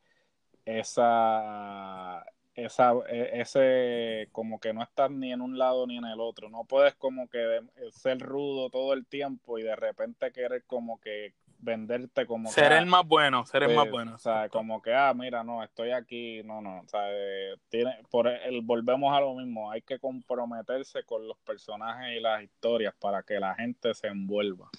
[0.65, 6.21] esa, esa, e, ese, como que no estar ni en un lado ni en el
[6.21, 6.51] otro.
[6.51, 7.61] No puedes como que
[7.93, 11.35] ser rudo todo el tiempo y de repente querer como que
[11.65, 14.83] venderte como ser el ah, más bueno ser el más pues, bueno o sea como
[14.83, 19.13] que ah mira no estoy aquí no no o sea eh, tiene por el volvemos
[19.17, 23.55] a lo mismo hay que comprometerse con los personajes y las historias para que la
[23.55, 24.71] gente se envuelva.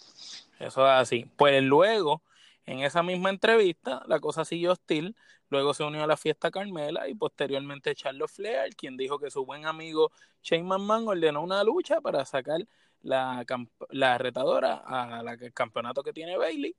[0.60, 1.26] Eso es así.
[1.36, 2.22] Pues luego
[2.66, 5.16] en esa misma entrevista la cosa siguió hostil
[5.50, 9.46] luego se unió a la fiesta Carmela y posteriormente Charles Flair quien dijo que su
[9.46, 12.62] buen amigo Shane McMahon ordenó una lucha para sacar
[13.06, 13.46] la,
[13.90, 16.76] la retadora al campeonato que tiene Bailey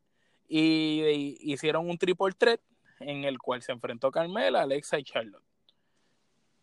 [0.48, 2.60] y, hicieron un triple threat
[3.00, 5.46] en el cual se enfrentó Carmela, Alexa y Charlotte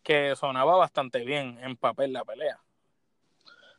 [0.02, 2.60] que sonaba bastante bien en papel la pelea.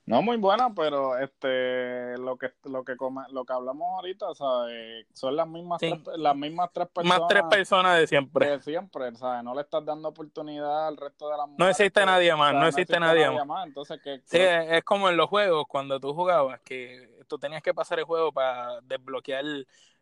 [0.07, 2.95] No muy buena, pero este lo que lo que
[3.31, 7.19] lo que hablamos ahorita, son las mismas tres, las mismas tres personas.
[7.19, 8.47] Más tres personas de siempre.
[8.47, 9.11] De siempre,
[9.43, 11.59] No le estás dando oportunidad al resto de las mujeres.
[11.59, 13.65] No existe nadie más, no, existe nadie, más.
[13.65, 17.97] Entonces, sí, es como en los juegos cuando tú jugabas que tú tenías que pasar
[17.97, 19.43] el juego para desbloquear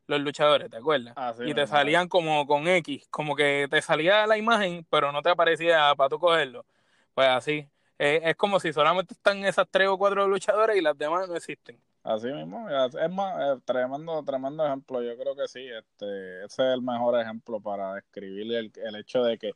[0.08, 1.16] los luchadores, ¿te acuerdas?
[1.46, 5.30] y te salían como con X, como que te salía la imagen, pero no te
[5.30, 6.66] aparecía para tú cogerlo.
[7.14, 10.98] Pues así, eh, es como si solamente están esas tres o cuatro luchadores y las
[10.98, 11.80] demás no existen.
[12.04, 15.02] Así mismo, es más, eh, tremendo, tremendo ejemplo.
[15.02, 19.24] Yo creo que sí, este, ese es el mejor ejemplo para describir el, el hecho
[19.24, 19.54] de que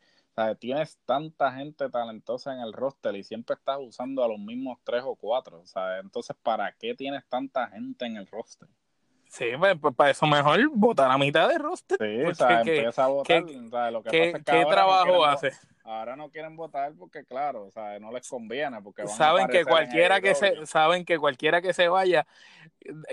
[0.60, 5.04] tienes tanta gente talentosa en el roster y siempre estás usando a los mismos tres
[5.06, 5.65] o cuatro.
[5.65, 8.69] sea Entonces, ¿para qué tienes tanta gente en el roster?
[9.30, 11.98] Sí, pues, pues, para eso mejor vota la mitad de roster.
[12.00, 13.46] Sí, o sea, empieza a votar.
[13.46, 15.52] ¿Qué, ¿qué trabajo hace?
[15.88, 18.82] ahora no quieren votar porque, claro, o sea, no les conviene.
[18.82, 22.28] porque Saben que cualquiera que se saben que cualquiera que se vaya,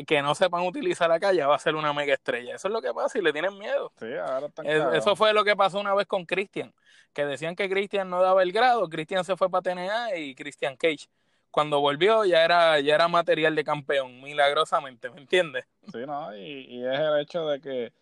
[0.06, 2.56] que no sepan utilizar la calle, va a ser una mega estrella.
[2.56, 3.92] Eso es lo que pasa y le tienen miedo.
[3.98, 6.74] Sí, ahora están Eso fue lo que pasó una vez con Christian,
[7.12, 10.76] que decían que Christian no daba el grado, Christian se fue para TNA y Christian
[10.76, 11.08] Cage
[11.54, 15.64] cuando volvió ya era, ya era material de campeón, milagrosamente, ¿me entiendes?
[15.92, 16.36] Sí, ¿no?
[16.36, 17.92] Y, es el hecho de que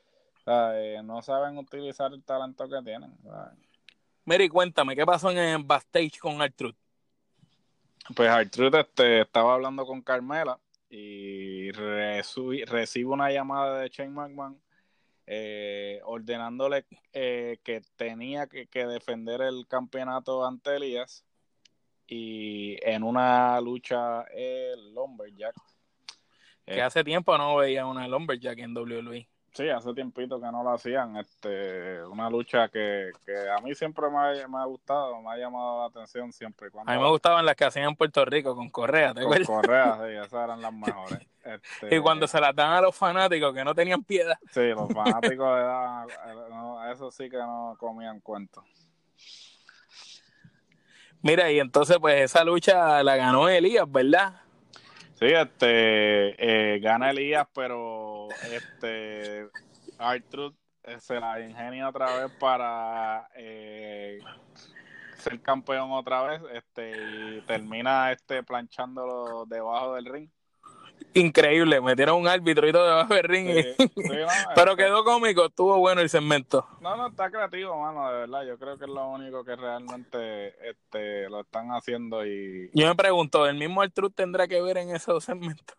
[1.04, 3.14] no saben utilizar el talento que tienen.
[4.24, 6.74] Mary, cuéntame, ¿qué pasó en el backstage con Artruth?
[8.16, 14.58] Pues Artruth este, estaba hablando con Carmela y recibe una llamada de Shane McMahon
[15.26, 21.26] eh, ordenándole eh, que tenía que, que, defender el campeonato ante Elías
[22.14, 25.55] y en una lucha el Lumberjack.
[26.66, 29.27] Que eh, hace tiempo no veía una Lumberjack en WWE.
[29.55, 31.16] Sí, hace tiempito que no lo hacían.
[31.16, 35.37] Este, una lucha que, que a mí siempre me ha, me ha, gustado, me ha
[35.38, 36.70] llamado la atención siempre.
[36.70, 39.44] Cuando a mí me gustaban las que hacían en Puerto Rico con Correa, ¿te Con
[39.44, 41.27] Correa, sí, esas eran las mejores.
[41.44, 44.38] Este, y cuando se las dan a los fanáticos que no tenían piedad.
[44.51, 48.64] Sí, los fanáticos de eso sí que no comían cuentos.
[51.22, 54.40] Mira, y entonces pues esa lucha la ganó Elías, ¿verdad?
[55.14, 59.46] Sí, este, eh, gana Elías, pero este,
[59.98, 64.18] Artruth eh, se la ingenia otra vez para eh,
[65.18, 70.30] ser campeón otra vez, este, y termina este planchándolo debajo del ring.
[71.14, 73.48] Increíble, metieron un árbitro y todo debajo del ring.
[74.54, 76.66] Pero este quedó cómico, estuvo bueno el segmento.
[76.80, 78.44] No, no, está creativo, mano, de verdad.
[78.44, 82.26] Yo creo que es lo único que realmente este, lo están haciendo.
[82.26, 85.76] y Yo me pregunto, ¿el mismo Artruth tendrá que ver en esos segmentos?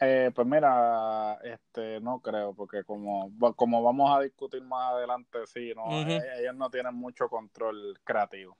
[0.00, 5.72] Eh, pues mira, este, no creo, porque como, como vamos a discutir más adelante, sí,
[5.74, 8.56] no, eh, ellos no tienen mucho control creativo.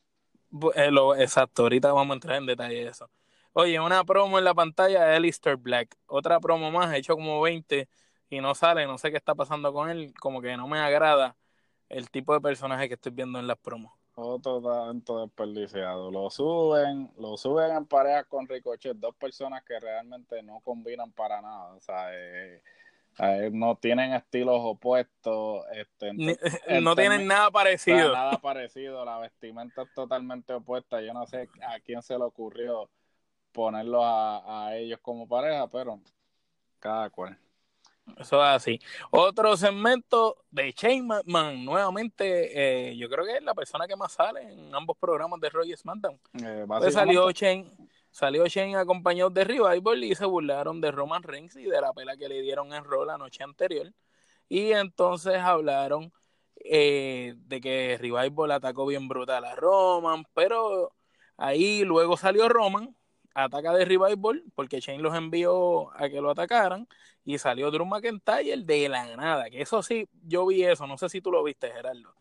[0.75, 3.11] Eh, lo, exacto, ahorita vamos a entrar en detalle de eso.
[3.55, 7.41] Oye, una promo en la pantalla de Alistair Black, otra promo más, he hecho como
[7.43, 7.87] 20
[8.31, 11.37] y no sale, no sé qué está pasando con él, como que no me agrada
[11.91, 13.93] el tipo de personaje que estoy viendo en las promos.
[14.15, 16.11] Otro talento desperdiciado.
[16.11, 21.43] Lo suben, lo suben en pareja con Ricochet, dos personas que realmente no combinan para
[21.43, 21.75] nada.
[21.75, 22.63] O sea, eh,
[23.19, 25.65] eh, no tienen estilos opuestos.
[25.73, 26.13] Este,
[26.83, 28.13] no tienen nada parecido.
[28.13, 29.05] nada parecido.
[29.05, 31.01] La vestimenta es totalmente opuesta.
[31.03, 32.91] Yo no sé a quién se le ocurrió
[33.53, 36.01] ponerlos a, a ellos como pareja, pero
[36.79, 37.39] cada cual.
[38.19, 38.81] Eso es así.
[39.11, 44.13] Otro segmento de Shane McMahon, nuevamente, eh, yo creo que es la persona que más
[44.13, 46.21] sale en ambos programas de Roy SmackDown.
[46.45, 47.71] Eh, pues salió Shane,
[48.11, 52.17] salió Shane acompañado de Revival y se burlaron de Roman Reigns y de la pela
[52.17, 53.93] que le dieron en Raw la noche anterior.
[54.49, 56.13] Y entonces hablaron
[56.57, 60.93] eh, de que Revival atacó bien brutal a Roman, pero
[61.37, 62.95] ahí luego salió Roman
[63.35, 66.89] ataca de Revival porque Shane los envió a que lo atacaran
[67.25, 71.09] y salió Drew McIntyre de la nada, que eso sí, yo vi eso, no sé
[71.09, 72.15] si tú lo viste, Gerardo.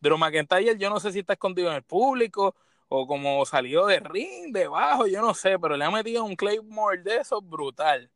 [0.00, 2.54] Drew McIntyre, yo no sé si está escondido en el público
[2.88, 7.02] o como salió de ring, debajo, yo no sé, pero le ha metido un Claymore
[7.02, 8.10] de eso brutal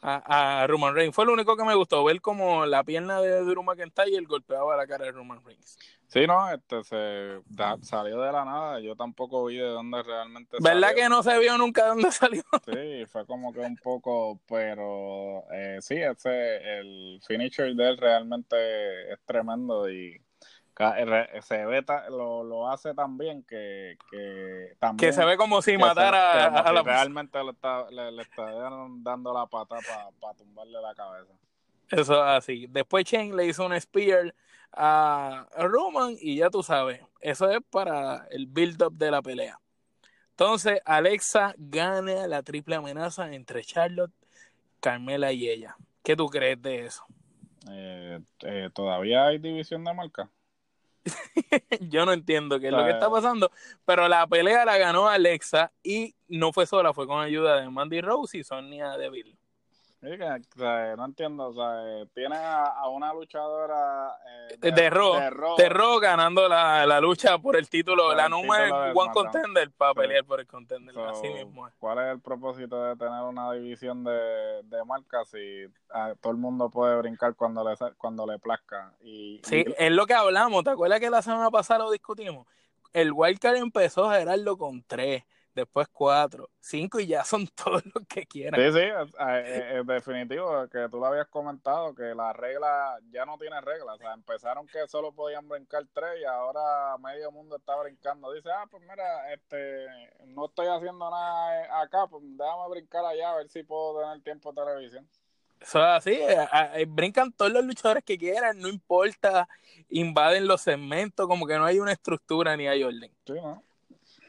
[0.00, 1.14] a, a, Roman Reigns.
[1.14, 4.86] Fue lo único que me gustó, ver como la pierna de Drew McIntyre golpeaba la
[4.86, 5.78] cara de Roman Reigns.
[6.08, 7.40] Sí, no, este se
[7.82, 8.80] salió de la nada.
[8.80, 12.42] Yo tampoco vi de dónde realmente ¿Verdad que no se vio nunca de dónde salió?
[12.64, 19.12] Sí, fue como que un poco, pero eh, sí, ese, el finisher de él realmente
[19.12, 20.20] es tremendo y
[21.42, 25.78] se ve lo, lo hace tan bien que, que también que se ve como si
[25.78, 28.50] matara a, la realmente le está, le, está
[28.98, 29.76] dando la pata
[30.20, 31.32] para tumbarle la cabeza.
[31.88, 32.66] Eso es así.
[32.68, 34.34] Después Shane le hizo un spear
[34.72, 39.58] a Roman y ya tú sabes eso es para el build up de la pelea.
[40.30, 44.12] Entonces Alexa gana la triple amenaza entre Charlotte
[44.80, 45.76] Carmela y ella.
[46.06, 47.04] ¿qué tú crees de eso?
[47.68, 50.30] Eh, eh, todavía hay división de marca
[51.80, 53.50] yo no entiendo qué es lo que está pasando,
[53.84, 58.00] pero la pelea la ganó Alexa y no fue sola, fue con ayuda de Mandy
[58.00, 59.36] Rose y Sonia Deville
[60.02, 64.16] no entiendo, o sea, tiene a, una luchadora
[64.50, 69.70] eh, de, de, Raw, ganando la, la, lucha por el título, la número one contender
[69.72, 74.04] para pelear por el contender, así mismo ¿Cuál es el propósito de tener una división
[74.04, 78.92] de, de marcas si ah, todo el mundo puede brincar cuando le, cuando le plazca?
[79.02, 82.46] Y, sí, es lo que hablamos, ¿te acuerdas que la semana pasada lo discutimos?
[82.92, 85.24] El Wildcard empezó a Gerardo con tres
[85.56, 88.60] después cuatro, cinco y ya son todos los que quieran.
[88.60, 88.86] Sí, sí,
[89.44, 93.98] es, definitivo, que tú lo habías comentado, que la regla ya no tiene reglas, o
[93.98, 98.32] sea, empezaron que solo podían brincar tres y ahora medio mundo está brincando.
[98.32, 99.86] Dice, ah, pues mira, este,
[100.26, 104.52] no estoy haciendo nada acá, pues déjame brincar allá a ver si puedo tener tiempo
[104.52, 105.08] de televisión.
[105.58, 109.48] Eso es así, eh, eh, brincan todos los luchadores que quieran, no importa,
[109.88, 113.10] invaden los segmentos, como que no hay una estructura ni hay orden.
[113.26, 113.64] Sí, ¿no?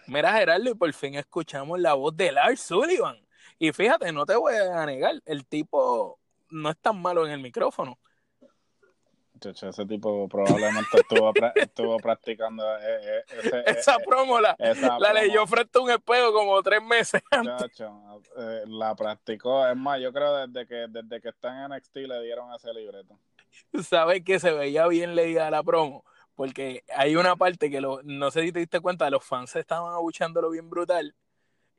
[0.07, 3.17] Mira, Gerardo, y por fin escuchamos la voz de Lars Sullivan.
[3.59, 7.41] Y fíjate, no te voy a negar, el tipo no es tan malo en el
[7.41, 7.97] micrófono.
[9.43, 14.39] ese tipo probablemente estuvo, estuvo practicando eh, eh, esa promo.
[14.39, 14.55] La,
[15.13, 17.81] leyó frente a un espejo como tres meses antes.
[18.37, 19.67] Eh, la practicó.
[19.67, 23.19] Es más, yo creo desde que desde que está en NXT le dieron ese libreto.
[23.83, 26.05] ¿Sabes que se veía bien leída la promo?
[26.37, 29.91] Porque hay una parte que lo, no sé si te diste cuenta, los fans estaban
[29.91, 31.15] abuchándolo bien brutal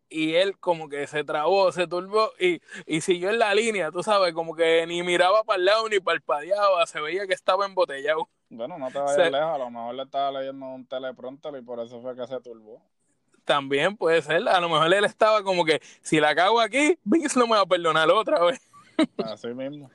[0.09, 4.03] y él como que se trabó, se turbó y, y siguió en la línea, tú
[4.03, 8.28] sabes, como que ni miraba para el lado ni parpadeaba, se veía que estaba embotellado.
[8.49, 11.78] Bueno, no te vayas lejos, a lo mejor le estaba leyendo un teleprompter y por
[11.78, 12.83] eso fue que se turbó.
[13.45, 17.39] También puede ser, a lo mejor él estaba como que si la cago aquí, Vince
[17.39, 18.61] no me va a perdonar otra vez.
[19.18, 19.89] Así mismo.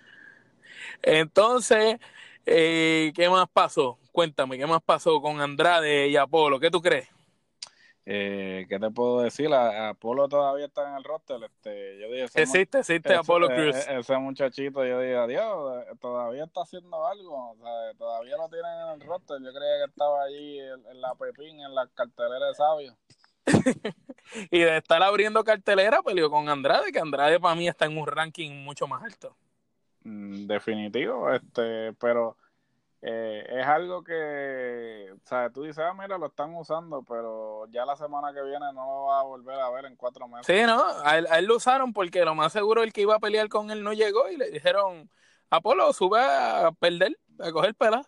[1.01, 1.97] Entonces,
[2.45, 3.99] eh, ¿qué más pasó?
[4.11, 6.59] Cuéntame, ¿qué más pasó con Andrade y Apolo?
[6.59, 7.07] ¿Qué tú crees?
[8.05, 9.53] Eh, ¿Qué te puedo decir?
[9.53, 11.41] Apolo todavía está en el roster.
[11.43, 13.87] Este, yo dije, existe, existe Apolo e, Cruz.
[13.87, 17.51] E, ese, muchachito, yo dije, adiós, todavía está haciendo algo.
[17.51, 19.37] O sea, todavía lo tienen en el roster.
[19.41, 22.97] Yo creía que estaba allí en, la Pepín, en la cartelera de Sabio.
[24.51, 28.07] y de estar abriendo cartelera, peleó con Andrade, que Andrade para mí está en un
[28.07, 29.35] ranking mucho más alto.
[30.03, 32.35] Mm, definitivo, este, pero
[33.01, 37.85] eh, es algo que, o sea, tú dices, ah, mira, lo están usando, pero ya
[37.85, 40.45] la semana que viene no lo va a volver a ver en cuatro meses.
[40.45, 43.49] Sí, no, a él, lo usaron porque lo más seguro el que iba a pelear
[43.49, 45.09] con él no llegó y le dijeron,
[45.49, 48.03] Apolo, sube a perder, a coger pela.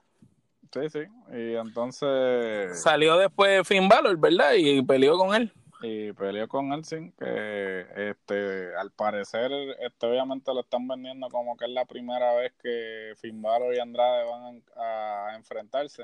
[0.74, 1.00] Sí, sí,
[1.32, 2.82] y entonces...
[2.82, 4.54] Salió después Finn Balor, ¿verdad?
[4.54, 5.54] Y peleó con él
[5.86, 11.56] y peleó con él sin que este al parecer este, obviamente lo están vendiendo como
[11.56, 16.04] que es la primera vez que Finn y Andrade van a, enfrentarse.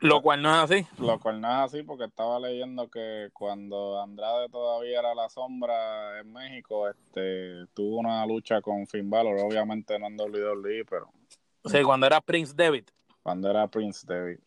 [0.00, 0.86] Lo cual no es así.
[0.98, 6.20] lo cual no es así porque estaba leyendo que cuando Andrade todavía era la sombra
[6.20, 11.10] en México este tuvo una lucha con Finn Balor obviamente no en WWE pero
[11.64, 12.84] sí cuando era Prince David.
[13.22, 14.38] cuando era Prince David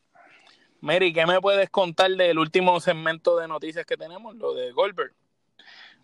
[0.82, 5.14] Mary, ¿qué me puedes contar del último segmento de noticias que tenemos, lo de Goldberg?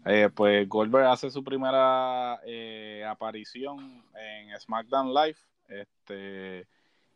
[0.06, 6.68] Eh, pues Goldberg hace su primera eh, aparición en SmackDown Live este,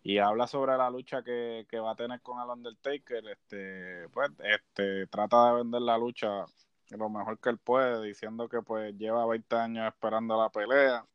[0.01, 3.27] y habla sobre la lucha que, va a tener con el Undertaker.
[3.27, 6.45] Este, pues, este, trata de vender la lucha
[6.89, 11.05] lo mejor que él puede, diciendo que pues lleva 20 años esperando la pelea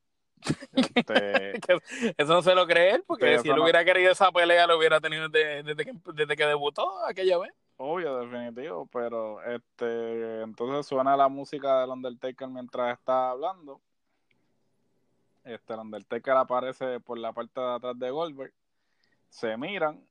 [0.74, 1.52] este,
[2.16, 5.00] eso no se lo cree él, porque si él hubiera querido esa pelea, lo hubiera
[5.00, 7.52] tenido desde, que, desde que debutó aquella vez.
[7.76, 13.80] Obvio, definitivo, pero este entonces suena la música del Undertaker mientras está hablando.
[15.42, 18.54] Este, el Undertaker aparece por la parte de atrás de Goldberg.
[19.28, 20.06] Se miran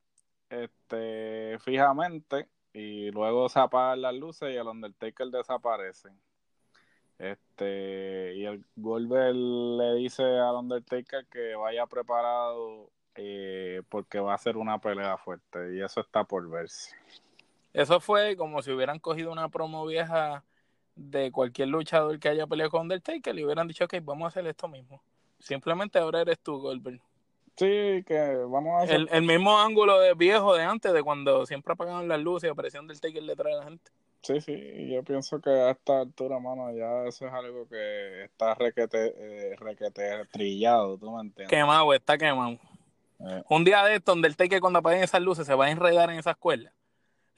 [0.50, 6.10] este, fijamente y luego se apagan las luces y el Undertaker desaparece.
[7.20, 14.38] Este, y el Goldberg le dice al Undertaker que vaya preparado eh, porque va a
[14.38, 16.96] ser una pelea fuerte y eso está por verse.
[17.72, 20.44] Eso fue como si hubieran cogido una promo vieja
[20.96, 24.48] de cualquier luchador que haya peleado con Undertaker y hubieran dicho, ok, vamos a hacer
[24.48, 25.02] esto mismo.
[25.40, 27.02] Simplemente ahora eres tú, Goldberg.
[27.56, 29.08] Sí, que vamos a hacer...
[29.12, 32.82] El, mismo ángulo de viejo de antes, de cuando siempre apagaban las luces y aparecía
[32.82, 33.92] Undertaker detrás de la gente.
[34.24, 38.56] Sí, sí, yo pienso que a esta altura, mano, ya eso es algo que está
[38.56, 41.50] requete, eh, requete trillado, ¿tú me entiendes?
[41.50, 42.58] Quemado, está quemado.
[43.20, 43.44] Eh.
[43.50, 46.10] Un día de esto, donde el take cuando apaguen esas luces se va a enredar
[46.10, 46.74] en esa escuela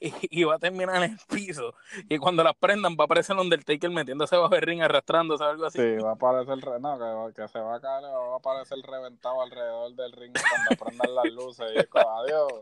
[0.00, 1.74] y, va a terminar en el piso.
[2.08, 5.42] Y cuando las prendan va a aparecer donde el Taker metiéndose bajo el ring, arrastrándose
[5.42, 5.78] o algo así.
[5.78, 9.94] Sí, va a aparecer, no, que, se va a caer, va a aparecer reventado alrededor
[9.94, 11.66] del ring cuando prendan las luces.
[11.74, 12.52] Y es como, adiós,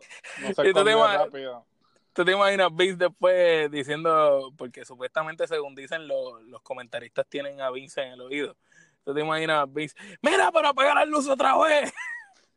[0.40, 0.62] no se
[1.18, 1.66] rápido.
[2.14, 8.02] ¿Tú te imaginas Vince después diciendo, porque supuestamente según dicen los, comentaristas tienen a Vince
[8.02, 8.56] en el oído?
[9.04, 11.92] ¿Tú te imaginas Vince, mira, para apagar la luz otra vez?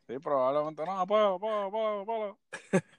[0.07, 2.35] Sí, probablemente no, apaga, apaga, apaga, apaga.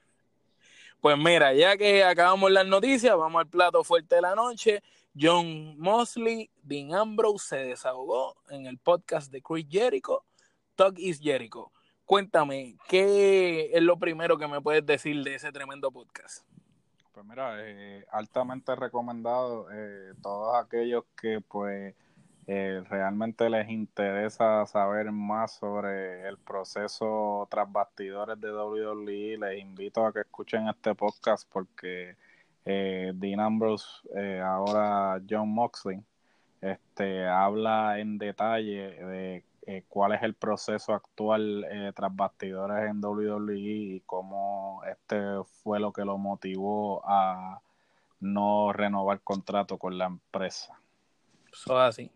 [1.01, 4.83] Pues mira, ya que acabamos las noticias, vamos al plato fuerte de la noche.
[5.17, 10.25] John Mosley, Dean Ambrose se desahogó en el podcast de Chris Jericho,
[10.75, 11.71] Talk is Jericho.
[12.03, 16.43] Cuéntame, ¿qué es lo primero que me puedes decir de ese tremendo podcast?
[17.13, 21.95] Pues mira, eh, altamente recomendado eh, todos aquellos que pues
[22.47, 30.05] eh, realmente les interesa saber más sobre el proceso tras bastidores de WWE, les invito
[30.05, 32.15] a que escuchen este podcast porque
[32.65, 33.87] Dean Ambrose,
[34.43, 36.03] ahora John Moxley,
[36.61, 43.03] este, habla en detalle de eh, cuál es el proceso actual eh, tras bastidores en
[43.03, 45.17] WWE y cómo este
[45.63, 47.61] fue lo que lo motivó a
[48.19, 50.79] no renovar contrato con la empresa.
[51.51, 52.11] Eso así.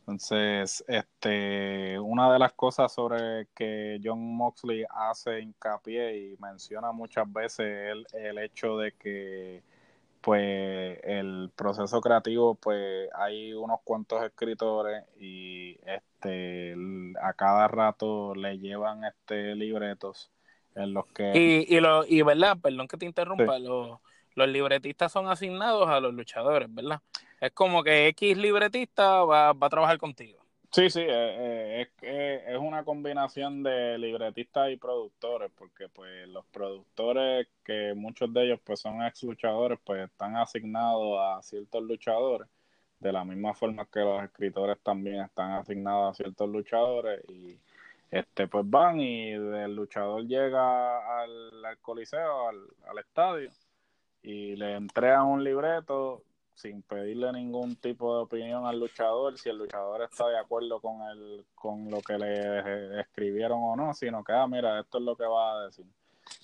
[0.00, 7.30] Entonces, este, una de las cosas sobre que John Moxley hace hincapié y menciona muchas
[7.30, 9.62] veces el, el hecho de que
[10.20, 16.74] pues el proceso creativo pues hay unos cuantos escritores y este
[17.22, 20.30] a cada rato le llevan este libretos
[20.74, 23.98] en los que y y lo y verdad perdón que te interrumpa los,
[24.34, 27.00] los libretistas son asignados a los luchadores verdad
[27.40, 32.58] es como que X libretista va, va a trabajar contigo Sí, sí, eh, eh, es,
[32.58, 38.80] una combinación de libretistas y productores, porque pues los productores, que muchos de ellos pues
[38.80, 42.48] son ex luchadores, pues están asignados a ciertos luchadores,
[43.00, 47.58] de la misma forma que los escritores también están asignados a ciertos luchadores y
[48.10, 52.58] este pues van y el luchador llega al, al coliseo, al,
[52.88, 53.50] al estadio
[54.22, 56.22] y le entregan un libreto
[56.58, 61.02] sin pedirle ningún tipo de opinión al luchador, si el luchador está de acuerdo con
[61.02, 65.16] el, con lo que le escribieron o no, sino que, ah, mira, esto es lo
[65.16, 65.86] que va a decir.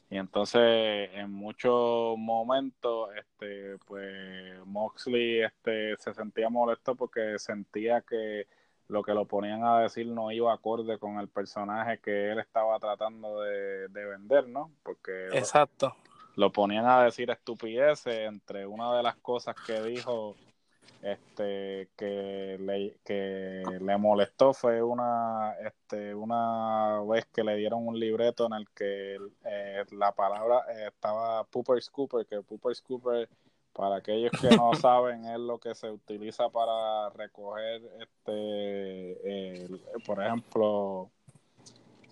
[0.08, 8.46] Y entonces en muchos momentos, este, pues Moxley este, se sentía molesto porque sentía que
[8.86, 12.78] lo que lo ponían a decir no iba acorde con el personaje que él estaba
[12.78, 14.70] tratando de, vender, ¿no?
[14.84, 15.96] Porque Exacto.
[16.36, 20.36] Lo, ponían a decir estupideces, entre una de las cosas que dijo
[21.04, 28.00] este que le, que le molestó fue una este una vez que le dieron un
[28.00, 33.28] libreto en el que eh, la palabra eh, estaba pooper scooper que pooper scooper
[33.74, 39.68] para aquellos que no saben es lo que se utiliza para recoger este
[40.06, 41.10] por ejemplo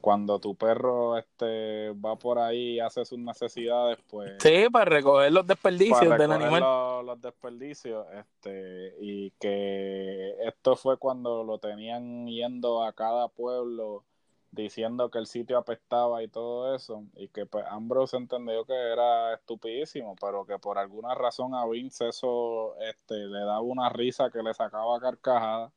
[0.02, 4.32] cuando tu perro este va por ahí y hace sus necesidades, pues...
[4.40, 6.60] Sí, para recoger los desperdicios del animal.
[6.60, 14.04] Los, los, desperdicios, este, y que esto fue cuando lo tenían yendo a cada pueblo
[14.50, 19.34] diciendo que el sitio apestaba y todo eso, y que pues Ambrose entendió que era
[19.34, 24.42] estupidísimo, pero que por alguna razón a Vince eso este, le daba una risa que
[24.42, 25.72] le sacaba carcajada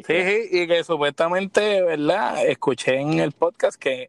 [0.00, 2.46] sí, sí, y que supuestamente, ¿verdad?
[2.46, 4.08] Escuché en el podcast que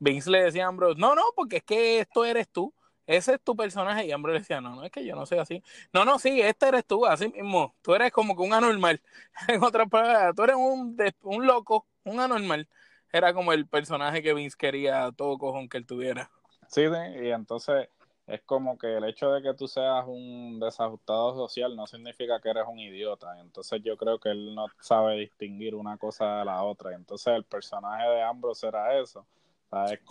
[0.00, 2.74] Vince le decía a Ambrose, no, no, porque es que esto eres tú,
[3.06, 4.06] ese es tu personaje.
[4.06, 5.62] Y Ambrose decía, no, no, es que yo no soy así.
[5.92, 7.74] No, no, sí, este eres tú, así mismo.
[7.82, 9.00] Tú eres como que un anormal.
[9.48, 12.68] en otras palabras, tú eres un, un loco, un anormal.
[13.12, 16.30] Era como el personaje que Vince quería todo cojón que él tuviera.
[16.68, 17.88] Sí, y entonces
[18.30, 22.50] es como que el hecho de que tú seas un desajustado social no significa que
[22.50, 23.38] eres un idiota.
[23.40, 26.94] Entonces yo creo que él no sabe distinguir una cosa de la otra.
[26.94, 29.26] Entonces el personaje de Ambrose era eso.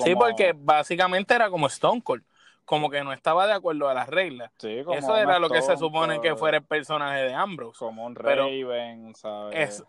[0.03, 2.23] Sí, porque básicamente era como Stone Cold.
[2.65, 4.51] Como que no estaba de acuerdo a las reglas.
[4.61, 7.79] eso era lo que se supone que fuera el personaje de Ambrose.
[7.79, 9.83] Como un Raven, ¿sabes?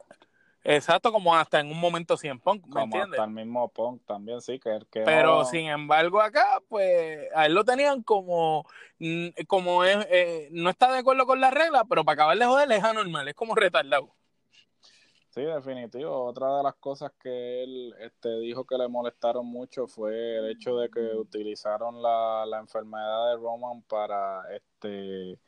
[0.63, 4.41] Exacto, como hasta en un momento 100 Punk, ¿me como hasta el mismo Punk también,
[4.43, 8.67] sí, que, que Pero sin embargo acá, pues, a él lo tenían como,
[8.99, 12.45] mm, como es, eh, no está de acuerdo con la regla, pero para acabar de
[12.45, 14.15] joder es anormal, es como retardado.
[15.31, 16.25] Sí, definitivo.
[16.25, 20.77] Otra de las cosas que él este, dijo que le molestaron mucho fue el hecho
[20.77, 25.39] de que utilizaron la, la enfermedad de Roman para este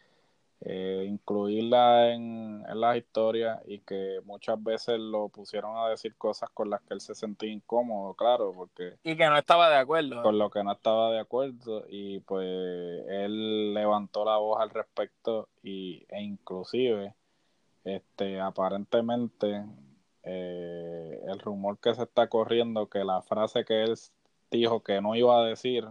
[0.64, 6.50] eh, incluirla en, en las historias y que muchas veces lo pusieron a decir cosas
[6.50, 8.94] con las que él se sentía incómodo, claro, porque...
[9.02, 10.22] Y que no estaba de acuerdo.
[10.22, 12.46] Con lo que no estaba de acuerdo y pues
[13.08, 17.14] él levantó la voz al respecto y, e inclusive,
[17.82, 19.64] este, aparentemente,
[20.22, 23.94] eh, el rumor que se está corriendo que la frase que él
[24.52, 25.88] dijo que no iba a decir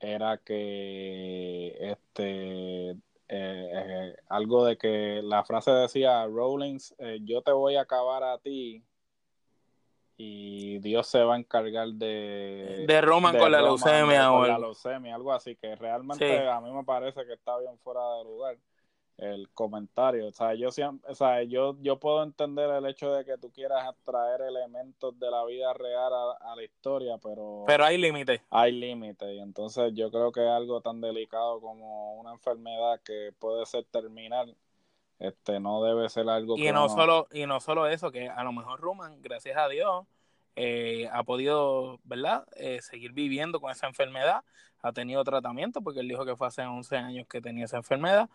[0.00, 2.96] era que este
[3.28, 8.22] eh, eh, algo de que la frase decía, Rollins, eh, yo te voy a acabar
[8.22, 8.82] a ti
[10.16, 12.84] y Dios se va a encargar de...
[12.86, 16.84] De Roman con la leucemia o la leucemia, algo así, que realmente a mí me
[16.84, 18.56] parece que está bien fuera de lugar
[19.18, 20.28] el comentario.
[20.28, 23.50] O sea, yo siempre, o sea, yo, yo puedo entender el hecho de que tú
[23.50, 27.64] quieras traer elementos de la vida real a, la historia, pero...
[27.66, 28.40] Pero hay límites.
[28.50, 29.28] Hay límites.
[29.34, 34.56] Y entonces yo creo que algo tan delicado como una enfermedad que puede ser terminal,
[35.18, 38.52] este, no debe ser algo y no solo Y no solo eso, que a lo
[38.52, 40.06] mejor Roman, gracias a Dios,
[40.54, 44.44] eh, ha podido, ¿verdad?, eh, seguir viviendo con esa enfermedad,
[44.80, 48.30] ha tenido tratamiento, porque él dijo que fue hace 11 años que tenía esa enfermedad,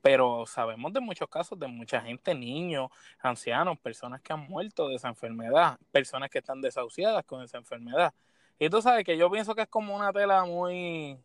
[0.00, 2.90] pero sabemos de muchos casos de mucha gente, niños,
[3.20, 8.12] ancianos, personas que han muerto de esa enfermedad, personas que están desahuciadas con esa enfermedad.
[8.58, 11.18] Y tú sabes que yo pienso que es como una tela muy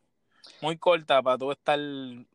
[0.62, 1.80] muy corta para tú estar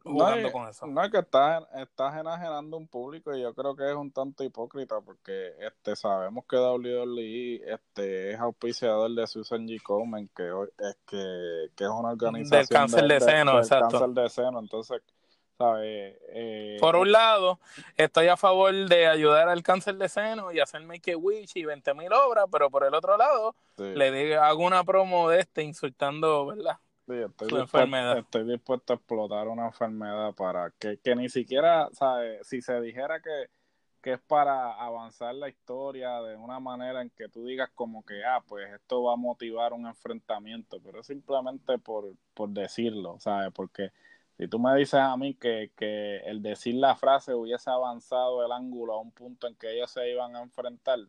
[0.03, 0.87] jugando con eso.
[0.87, 4.45] No, es que estás, estás enajenando un público y yo creo que es un tanto
[4.45, 9.83] hipócrita porque este sabemos que WWE este, es auspiciador de Susan G.
[9.83, 13.99] Komen, que, es, que, es una organización del cáncer de, seno, exacto.
[13.99, 15.03] cáncer de seno, entonces
[15.81, 17.59] eh, por un lado,
[17.97, 21.65] estoy a favor de ayudar al cáncer de seno y hacer Make a Wish y
[21.65, 25.63] 20 mil obras, pero por el otro lado, le digo, hago una promo de este
[25.63, 26.79] insultando, ¿verdad?
[27.09, 32.47] estoy, dispuesto, estoy dispuesto a explotar una enfermedad para que, que ni siquiera, ¿sabes?
[32.47, 33.47] Si se dijera que,
[34.03, 38.25] que es para avanzar la historia de una manera en que tú digas como que,
[38.25, 43.51] ah, pues esto va a motivar un enfrentamiento, pero simplemente por, por decirlo, ¿sabes?
[43.55, 43.91] Porque
[44.39, 48.53] si tú me dices a mí que, que, el decir la frase hubiese avanzado el
[48.53, 51.01] ángulo a un punto en que ellos se iban a enfrentar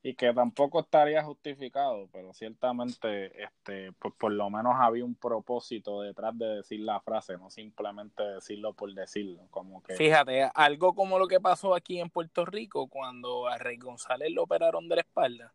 [0.00, 6.02] y que tampoco estaría justificado, pero ciertamente este pues por lo menos había un propósito
[6.02, 11.18] detrás de decir la frase, no simplemente decirlo por decirlo, como que Fíjate, algo como
[11.18, 15.02] lo que pasó aquí en Puerto Rico cuando a Rey González lo operaron de la
[15.02, 15.52] espalda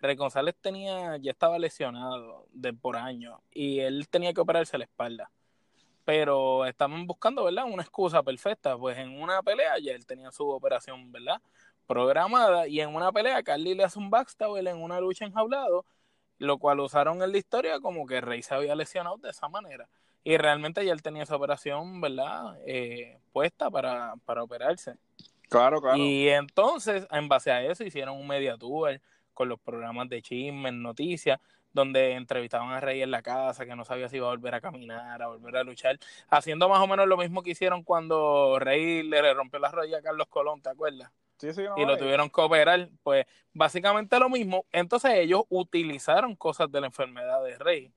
[0.00, 4.84] Rey González tenía, ya estaba lesionado de por años y él tenía que operarse la
[4.84, 5.30] espalda.
[6.06, 7.64] Pero estaban buscando, ¿verdad?
[7.66, 8.78] Una excusa perfecta.
[8.78, 11.42] Pues en una pelea ya él tenía su operación, ¿verdad?
[11.86, 15.84] Programada y en una pelea Carly le hace un backstab en una lucha enjaulado,
[16.38, 19.88] lo cual usaron en la historia como que Rey se había lesionado de esa manera.
[20.22, 22.56] Y realmente ya él tenía esa operación, ¿verdad?
[22.66, 24.94] Eh, puesta para, para operarse.
[25.48, 25.96] Claro, claro.
[25.98, 29.00] Y entonces, en base a eso, hicieron un media tour
[29.34, 31.40] con los programas de chismes, noticias,
[31.76, 34.60] donde entrevistaban a Rey en la casa, que no sabía si iba a volver a
[34.60, 35.98] caminar, a volver a luchar,
[36.28, 40.02] haciendo más o menos lo mismo que hicieron cuando Rey le rompió la rodilla a
[40.02, 41.12] Carlos Colón, ¿te acuerdas?
[41.36, 44.64] Sí, sí, no, y lo tuvieron que operar, pues básicamente lo mismo.
[44.72, 47.92] Entonces ellos utilizaron cosas de la enfermedad de Rey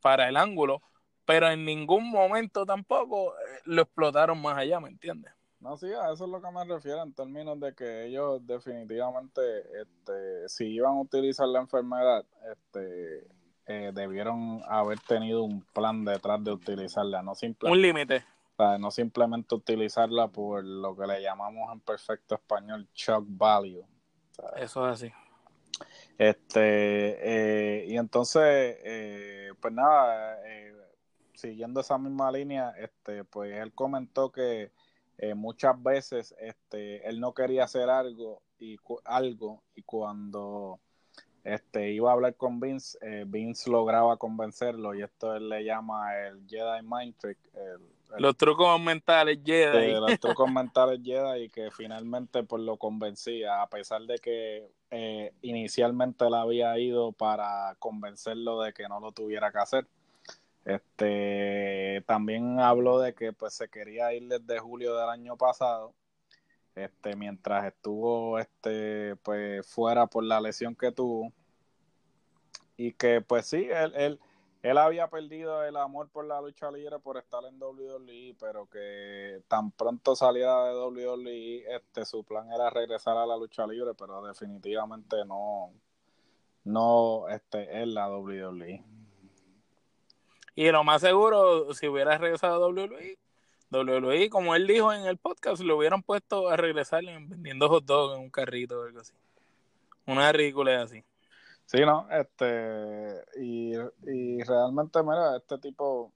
[0.00, 0.80] para el ángulo,
[1.24, 5.32] pero en ningún momento tampoco eh, lo explotaron más allá, ¿me entiendes?
[5.64, 9.40] No, sí, a eso es lo que me refiero en términos de que ellos definitivamente,
[9.80, 13.26] este, si iban a utilizar la enfermedad, este,
[13.66, 18.16] eh, debieron haber tenido un plan detrás de utilizarla, no simplemente, Un límite.
[18.18, 23.80] o sea, no simplemente utilizarla por lo que le llamamos en perfecto español shock value.
[23.80, 25.12] O sea, Eso es así.
[26.18, 28.42] Este, eh, y entonces,
[28.84, 30.74] eh, pues nada, eh,
[31.32, 34.70] siguiendo esa misma línea, este, pues él comentó que
[35.18, 40.80] eh, muchas veces este, él no quería hacer algo y algo y cuando
[41.44, 46.18] este, iba a hablar con Vince, eh, Vince lograba convencerlo y esto él le llama
[46.18, 47.80] el Jedi Mind Trick, el,
[48.16, 49.92] el- Los trucos mentales Jedi.
[49.92, 55.32] los trucos mentales Jedi y que finalmente pues lo convencía, a pesar de que eh,
[55.42, 59.86] inicialmente él había ido para convencerlo de que no lo tuviera que hacer.
[60.64, 65.94] Este también habló de que pues se quería ir desde julio del año pasado,
[66.74, 71.32] este, mientras estuvo este pues fuera por la lesión que tuvo.
[72.76, 74.20] Y que pues sí, él, él,
[74.62, 79.42] él había perdido el amor por la lucha libre por estar en WWE, pero que
[79.46, 84.22] tan pronto saliera de WWE, este, su plan era regresar a la lucha libre, pero
[84.22, 85.70] definitivamente no,
[86.64, 88.82] no, este, es la WWE.
[90.54, 93.18] Y lo más seguro, si hubiera regresado a WWE,
[93.70, 97.84] WWE, como él dijo en el podcast, lo hubieran puesto a regresar en- vendiendo hot
[97.84, 99.12] dogs en un carrito o algo así.
[100.06, 101.02] Una ridícula así.
[101.66, 103.72] Sí, no, este, y,
[104.06, 106.12] y realmente, mira, este tipo,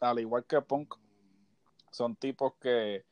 [0.00, 0.94] al igual que Punk,
[1.90, 3.04] son tipos que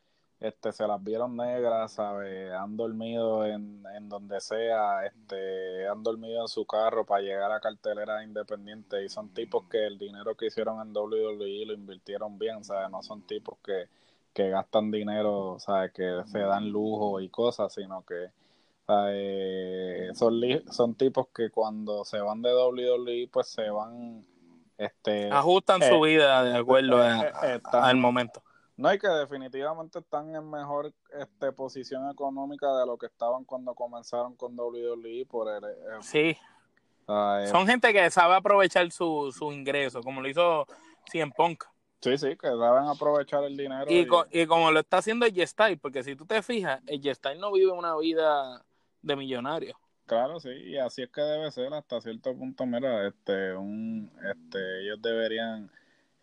[0.46, 2.52] este, se las vieron negras, ¿sabes?
[2.52, 7.60] Han dormido en, en donde sea, este, han dormido en su carro para llegar a
[7.60, 12.62] cartelera independiente y son tipos que el dinero que hicieron en WWE lo invirtieron bien,
[12.62, 12.90] ¿sabes?
[12.90, 13.88] No son tipos que,
[14.34, 15.92] que gastan dinero, ¿sabes?
[15.92, 18.28] Que se dan lujo y cosas, sino que
[18.86, 20.18] ¿sabes?
[20.18, 24.24] son, li- son tipos que cuando se van de WWE pues se van
[24.76, 28.42] este Ajustan eh, su vida de acuerdo a- eh, eh, están- al momento.
[28.76, 33.74] No hay que definitivamente están en mejor este posición económica de lo que estaban cuando
[33.74, 36.36] comenzaron con WWE por el, el- Sí,
[37.06, 40.66] son gente que sabe aprovechar su, su ingreso, como lo hizo
[41.10, 41.64] CM Punk.
[42.00, 45.26] sí sí que saben aprovechar el dinero Y, y- co- y como lo está haciendo
[45.26, 48.64] el Style, porque si tú te fijas, el Style no vive una vida
[49.02, 49.78] de millonario.
[50.06, 54.82] Claro, sí, y así es que debe ser hasta cierto punto, mira, este, un, este,
[54.82, 55.70] ellos deberían,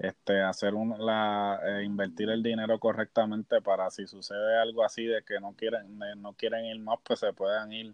[0.01, 5.23] este, hacer un, la, eh, invertir el dinero correctamente para si sucede algo así de
[5.23, 7.93] que no quieren, de- no quieren ir más, pues se puedan ir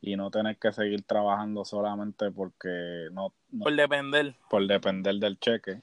[0.00, 4.34] y no tener que seguir trabajando solamente porque no, no- Por depender.
[4.50, 5.80] por depender del cheque.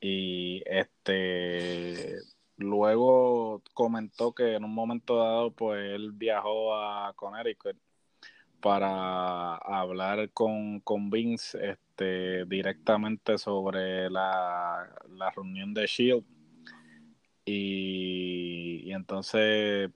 [0.00, 2.16] Y este
[2.56, 7.76] luego comentó que en un momento dado, pues él viajó a Connecticut
[8.60, 16.24] para hablar con, con Vince este, directamente sobre la, la reunión de Shield.
[17.44, 19.90] Y, y entonces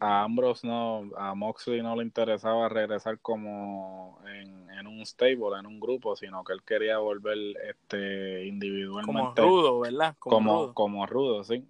[0.00, 5.66] a Ambrose no, a Moxley no le interesaba regresar como en, en un stable, en
[5.66, 7.38] un grupo, sino que él quería volver
[7.68, 10.16] este Como individualmente rudo, ¿verdad?
[10.18, 10.74] Como, como, rudo.
[10.74, 11.64] como rudo, sí.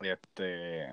[0.00, 0.88] Este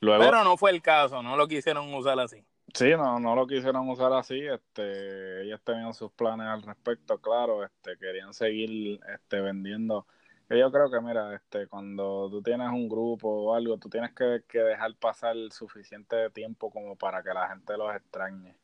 [0.00, 2.44] luego Pero no fue el caso, no lo quisieron usar así.
[2.74, 7.64] Sí, no, no lo quisieron usar así, este, ellos tenían sus planes al respecto, claro,
[7.64, 10.06] este, querían seguir, este, vendiendo.
[10.50, 14.44] Yo creo que, mira, este, cuando tú tienes un grupo o algo, tú tienes que,
[14.48, 18.56] que dejar pasar suficiente tiempo como para que la gente los extrañe.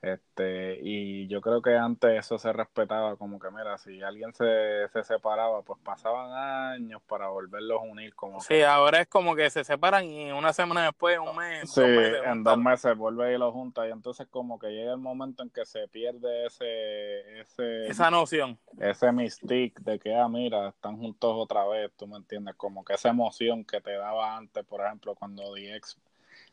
[0.00, 4.88] Este, y yo creo que antes eso se respetaba como que, mira, si alguien se,
[4.92, 8.14] se separaba, pues pasaban años para volverlos a unir.
[8.14, 11.68] Como sí, ahora es como que se separan y una semana después, un mes.
[11.70, 15.42] Sí, en dos meses vuelve y lo junta y entonces como que llega el momento
[15.42, 17.40] en que se pierde ese...
[17.40, 18.56] ese esa noción.
[18.78, 22.94] Ese mystique de que, ah, mira, están juntos otra vez, tú me entiendes, como que
[22.94, 25.98] esa emoción que te daba antes, por ejemplo, cuando DX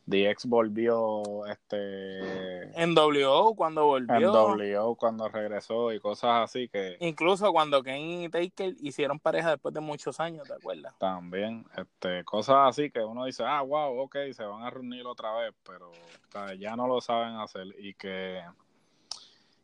[0.05, 6.97] DX volvió este en WO cuando volvió en WO cuando regresó y cosas así que
[6.99, 10.93] incluso cuando Kane y Taker hicieron pareja después de muchos años ¿te acuerdas?
[10.99, 15.35] también este cosas así que uno dice ah wow ok se van a reunir otra
[15.37, 15.91] vez pero
[16.59, 18.43] ya no lo saben hacer y que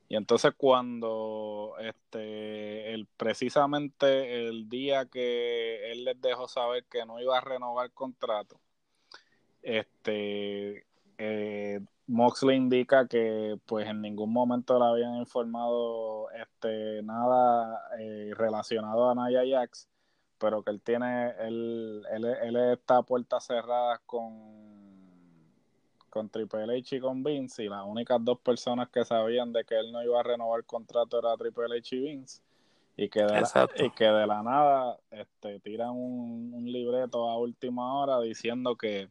[0.10, 7.22] y entonces cuando este el precisamente el día que él les dejó saber que no
[7.22, 8.60] iba a renovar el contrato
[9.62, 10.86] este
[11.18, 19.10] eh, Moxley indica que pues en ningún momento le habían informado este nada eh, relacionado
[19.10, 19.88] a Naya Jax,
[20.38, 24.62] pero que él tiene, él, él, está a puertas cerradas con
[26.10, 29.80] con Triple H y con Vince y las únicas dos personas que sabían de que
[29.80, 32.42] él no iba a renovar el contrato era Triple H y Vince
[32.98, 37.94] y que de, la, y que de la nada este tiran un libreto a última
[38.02, 39.10] hora diciendo que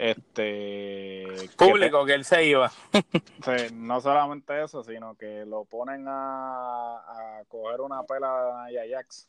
[0.00, 1.26] este
[1.56, 2.72] público que, él se iba.
[3.74, 9.28] No solamente eso sino que lo ponen a, a coger una pela de Ajax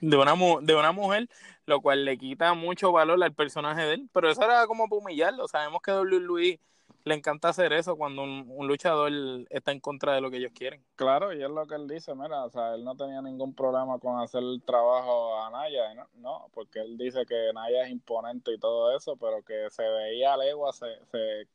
[0.00, 1.28] de una de una mujer
[1.66, 5.00] lo cual le quita mucho valor al personaje de él pero eso era como para
[5.00, 5.48] humillarlo.
[5.48, 6.60] Sabemos que WWE
[7.04, 9.12] le encanta hacer eso cuando un, luchador
[9.50, 10.82] está en contra de lo que ellos quieren.
[10.96, 13.98] Claro, y es lo que él dice, mira, o sea, él no tenía ningún problema
[13.98, 16.48] con hacer el trabajo a Naya, ¿no?
[16.54, 20.36] porque él dice que Naya es imponente y todo eso, pero que se veía a
[20.38, 20.86] legua, se,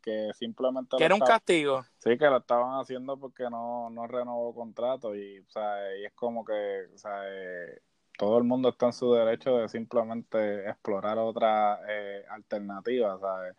[0.02, 0.98] que simplemente...
[0.98, 1.84] Que era un castigo.
[1.98, 6.14] Sí, que lo estaban haciendo porque no, no renovó contrato y, o sea, y es
[6.14, 7.82] como que, o sea, eh,
[8.20, 13.56] todo el mundo está en su derecho de simplemente explorar otra eh, alternativa, ¿sabes?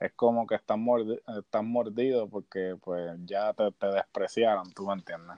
[0.00, 5.36] Es como que están, mordidos porque pues ya te, despreciaron, tú me entiendes.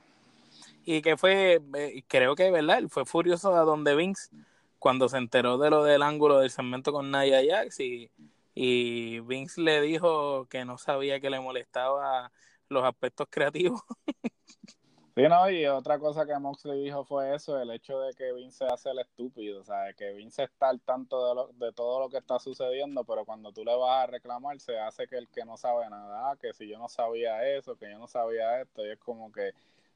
[0.84, 2.82] Y que fue, eh, creo que, ¿verdad?
[2.88, 4.30] fue furioso a donde Vince
[4.78, 8.10] cuando se enteró de lo del ángulo del segmento con Nia Jax y,
[8.54, 12.32] y Vince le dijo que no sabía que le molestaba
[12.68, 13.82] los aspectos creativos.
[15.16, 18.64] Sí, no, y otra cosa que Moxley dijo fue eso, el hecho de que Vince
[18.66, 22.08] hace el estúpido, o sea, que Vince está al tanto de, lo, de todo lo
[22.08, 25.44] que está sucediendo, pero cuando tú le vas a reclamar se hace que el que
[25.44, 28.86] no sabe nada, ah, que si yo no sabía eso, que yo no sabía esto,
[28.86, 29.52] y es como que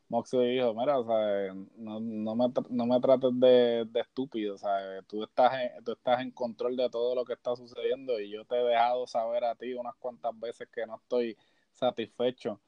[0.09, 4.59] Moxley dijo, mira, o sea, no, no, me, no me trates de, de estúpido, o
[4.59, 5.53] sea, tú estás,
[5.85, 9.07] tú estás en control de todo lo que está sucediendo y yo te he dejado
[9.07, 11.37] saber a ti unas cuantas veces que no estoy
[11.73, 12.61] satisfecho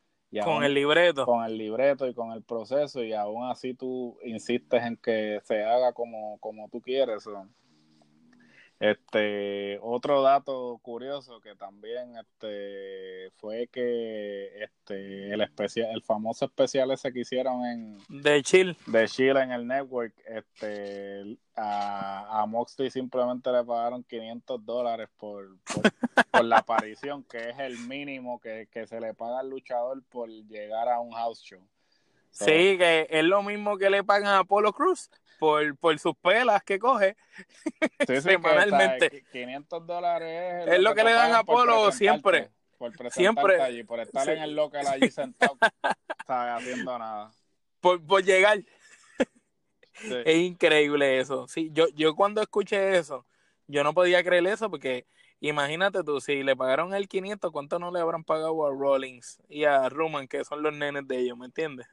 [0.45, 1.24] con el libreto.
[1.24, 5.64] Con el libreto y con el proceso y aún así tú insistes en que se
[5.64, 7.29] haga como, como tú quieres.
[8.79, 16.91] Este, otro dato curioso que también este fue que este el especial, el famoso especial
[16.91, 22.91] ese que hicieron en de Chill, de Chill en el network, este a, a Moxley
[22.91, 25.57] simplemente le pagaron 500 dólares por,
[26.31, 30.29] por, la aparición, que es el mínimo que, que se le paga al luchador por
[30.29, 31.66] llegar a un house show.
[32.45, 36.62] Sí, que es lo mismo que le pagan a Apolo Cruz por, por sus pelas
[36.62, 37.16] que coge
[38.07, 39.24] sí, semanalmente.
[39.32, 42.51] 500 dólares es, lo que, le dan a Apolo siempre.
[42.78, 43.61] Por siempre.
[43.62, 45.57] allí, por estar en el local allí sentado.
[46.26, 47.30] Haciendo nada.
[47.80, 48.59] Por, por llegar.
[50.26, 51.49] Es increíble eso.
[51.49, 53.24] Sí, yo, yo cuando escuché eso,
[53.66, 55.07] yo no podía creer eso porque
[55.41, 59.64] imagínate tú, si le pagaron el 500, ¿cuánto no le habrán pagado a Rollins y
[59.64, 61.87] a Roman, que son los nenes de ellos, ¿me entiendes?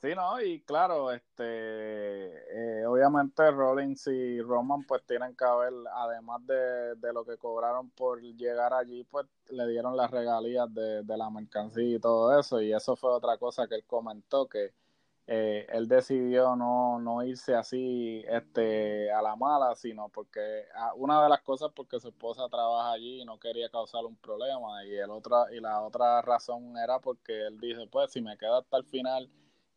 [0.00, 6.46] Sí, no, y claro, este, eh, obviamente Rollins y Roman pues tienen que haber, además
[6.46, 11.16] de, de, lo que cobraron por llegar allí, pues le dieron las regalías de, de
[11.16, 14.72] la mercancía y todo eso, y eso fue otra cosa que él comentó, que
[15.26, 21.20] eh, él decidió no, no irse así este, a la mala, sino porque ah, una
[21.24, 24.94] de las cosas porque su esposa trabaja allí y no quería causar un problema, y,
[24.94, 28.76] el otra, y la otra razón era porque él dice, pues si me quedo hasta
[28.76, 29.28] el final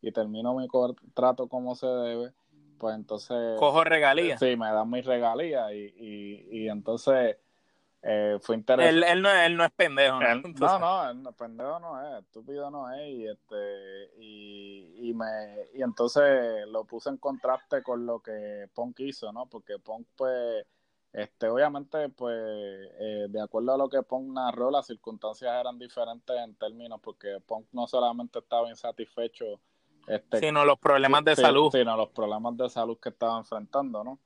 [0.02, 2.32] y termino mi contrato como se debe,
[2.78, 3.58] pues entonces...
[3.58, 4.38] Cojo regalías.
[4.38, 7.38] Sí, me dan mis regalías y, y, y entonces
[8.02, 8.98] eh, fue interesante.
[8.98, 10.18] Él, él, no, él no es pendejo.
[10.20, 10.42] ¿no?
[10.80, 16.66] no, no, pendejo no es, estúpido no es y este y, y me y entonces
[16.66, 19.46] lo puse en contraste con lo que Punk hizo, ¿no?
[19.46, 20.66] Porque Punk pues
[21.12, 26.34] Este, obviamente, pues, eh, de acuerdo a lo que Punk narró, las circunstancias eran diferentes
[26.36, 29.60] en términos, porque Punk no solamente estaba insatisfecho,
[30.06, 31.70] este, sino los problemas de sí, salud.
[31.72, 34.18] Sino los problemas de salud que estaba enfrentando, ¿no?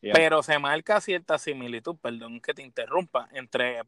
[0.00, 3.82] Y Pero se marca cierta similitud, perdón que te interrumpa, entre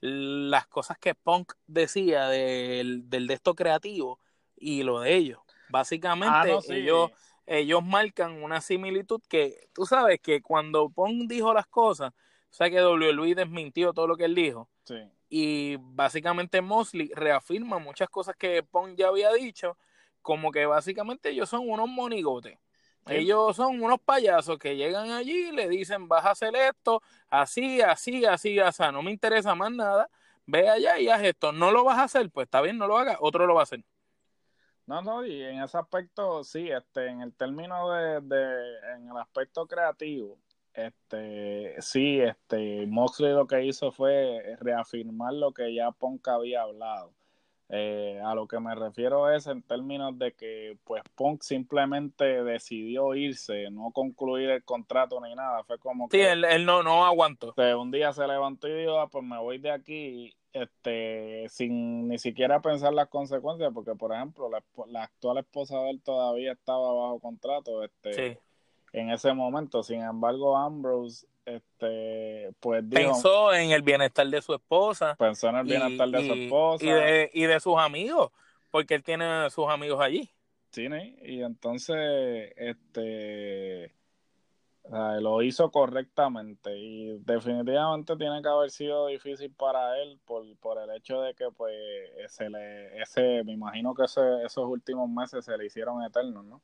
[0.00, 4.18] las cosas que Punk decía del, del de esto creativo
[4.56, 5.40] y lo de ellos.
[5.68, 6.72] Básicamente, ah, no, sí.
[6.72, 7.10] ellos
[7.50, 12.70] ellos marcan una similitud que tú sabes que cuando Pong dijo las cosas, o sea
[12.70, 14.68] que WWE desmintió todo lo que él dijo.
[14.84, 14.94] Sí.
[15.28, 19.76] Y básicamente Mosley reafirma muchas cosas que Pong ya había dicho,
[20.22, 22.58] como que básicamente ellos son unos monigotes.
[23.06, 27.80] Ellos son unos payasos que llegan allí y le dicen, vas a hacer esto, así,
[27.80, 30.08] así, así, así, no me interesa más nada,
[30.46, 31.50] ve allá y haz esto.
[31.50, 33.64] No lo vas a hacer, pues está bien, no lo hagas, otro lo va a
[33.64, 33.82] hacer.
[34.86, 39.16] No, no, y en ese aspecto, sí, este, en el término de, de, en el
[39.16, 40.38] aspecto creativo,
[40.74, 47.12] este, sí, este, Moxley lo que hizo fue reafirmar lo que ya Punk había hablado.
[47.72, 53.14] Eh, a lo que me refiero es en términos de que, pues, Punk simplemente decidió
[53.14, 56.24] irse, no concluir el contrato ni nada, fue como sí, que...
[56.24, 57.54] Sí, él, él, no, no aguantó.
[57.78, 62.18] un día se levantó y dijo, ah, pues me voy de aquí este, sin ni
[62.18, 66.92] siquiera pensar las consecuencias, porque por ejemplo la, la actual esposa de él todavía estaba
[66.92, 68.38] bajo contrato este, sí.
[68.92, 69.82] en ese momento.
[69.84, 75.16] Sin embargo, Ambrose este, pues dijo, pensó en el bienestar de su esposa.
[75.18, 76.84] Pensó en el bienestar y, de su esposa.
[76.84, 78.30] Y de, y de sus amigos,
[78.70, 80.30] porque él tiene sus amigos allí.
[80.70, 80.86] Sí,
[81.22, 83.92] y entonces, este
[85.20, 90.90] lo hizo correctamente y definitivamente tiene que haber sido difícil para él por, por el
[90.96, 91.74] hecho de que pues
[92.28, 96.60] se le, ese, me imagino que ese, esos últimos meses se le hicieron eternos, ¿no?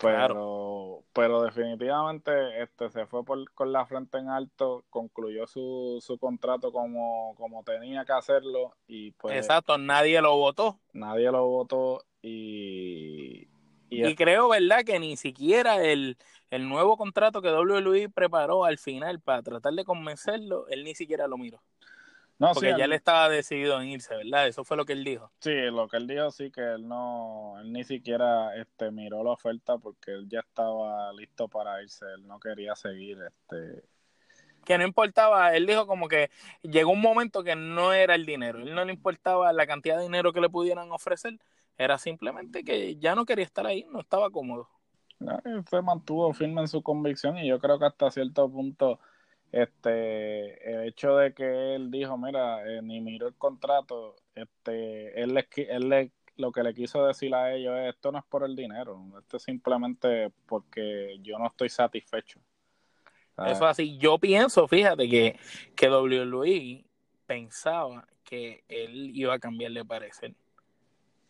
[0.00, 1.04] Pero, Claro.
[1.12, 6.72] pero definitivamente este se fue por, con la frente en alto, concluyó su, su contrato
[6.72, 10.80] como, como tenía que hacerlo y pues Exacto, nadie lo votó.
[10.92, 13.48] nadie lo votó y,
[13.90, 14.84] y, Y creo, ¿verdad?
[14.84, 16.16] Que ni siquiera el,
[16.50, 21.26] el nuevo contrato que WWE preparó al final para tratar de convencerlo, él ni siquiera
[21.26, 21.62] lo miró.
[22.38, 24.46] No, Porque sí, ya él- estaba decidido en irse, ¿verdad?
[24.48, 25.32] Eso fue lo que él dijo.
[25.40, 29.30] Sí, lo que él dijo sí que él no, él ni siquiera este miró la
[29.30, 33.84] oferta porque él ya estaba listo para irse, él no quería seguir este
[34.64, 36.30] Que no importaba, él dijo como que
[36.62, 40.02] llegó un momento que no era el dinero, él no le importaba la cantidad de
[40.02, 41.38] dinero que le pudieran ofrecer,
[41.78, 44.68] era simplemente que ya no quería estar ahí, no estaba cómodo.
[45.18, 49.00] no, él se mantuvo firme en su convicción y yo creo que hasta cierto punto
[49.52, 55.34] este el hecho de que él dijo, mira, eh, ni miró el contrato, este él
[55.34, 58.44] le, él le lo que le quiso decir a ellos es esto no es por
[58.44, 62.40] el dinero, esto es simplemente porque yo no estoy satisfecho.
[63.34, 65.38] Sea, Eso así, yo pienso, fíjate que,
[65.74, 66.84] que WWE
[67.26, 70.34] pensaba que él iba a cambiar de parecer.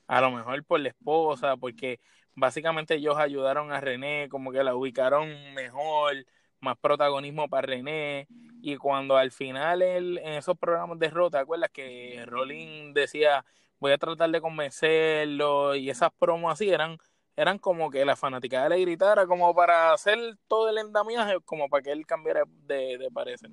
[0.06, 2.00] A lo mejor por la esposa, porque
[2.34, 6.24] básicamente ellos ayudaron a René, como que la ubicaron mejor,
[6.60, 8.26] más protagonismo para René.
[8.60, 13.44] Y cuando al final él, en esos programas de Raw, ¿te acuerdas que Rolling decía,
[13.78, 15.74] voy a tratar de convencerlo?
[15.74, 16.98] Y esas promos así eran,
[17.36, 21.82] eran como que la fanaticada le gritara, como para hacer todo el endamiaje, como para
[21.82, 23.50] que él cambiara de, de parecer.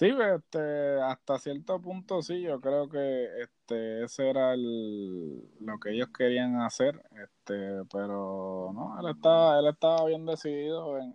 [0.00, 5.90] Sí, este, hasta cierto punto sí, yo creo que este, ese era el, lo que
[5.90, 11.14] ellos querían hacer, este, pero no, él estaba, él estaba bien decidido en,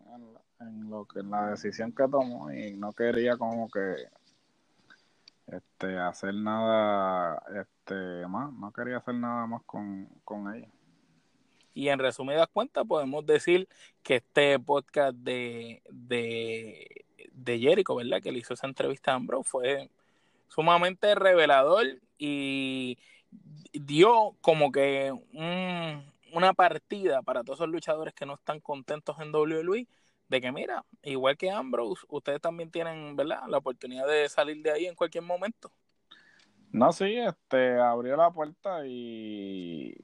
[0.60, 3.96] en lo que, en la decisión que tomó y no quería como que
[5.48, 10.70] este, hacer nada este, más, no quería hacer nada más con, con ella.
[11.74, 13.68] Y en resumidas cuentas, podemos decir
[14.02, 18.22] que este podcast de, de, de Jericho, ¿verdad?
[18.22, 19.90] Que le hizo esa entrevista a Ambrose fue
[20.48, 21.86] sumamente revelador
[22.18, 22.98] y
[23.74, 29.36] dio como que un, una partida para todos esos luchadores que no están contentos en
[29.36, 29.88] WWE
[30.28, 33.44] de que mira, igual que Ambrose, ustedes también tienen, ¿verdad?
[33.48, 35.72] La oportunidad de salir de ahí en cualquier momento.
[36.72, 39.96] No, sí, este, abrió la puerta y,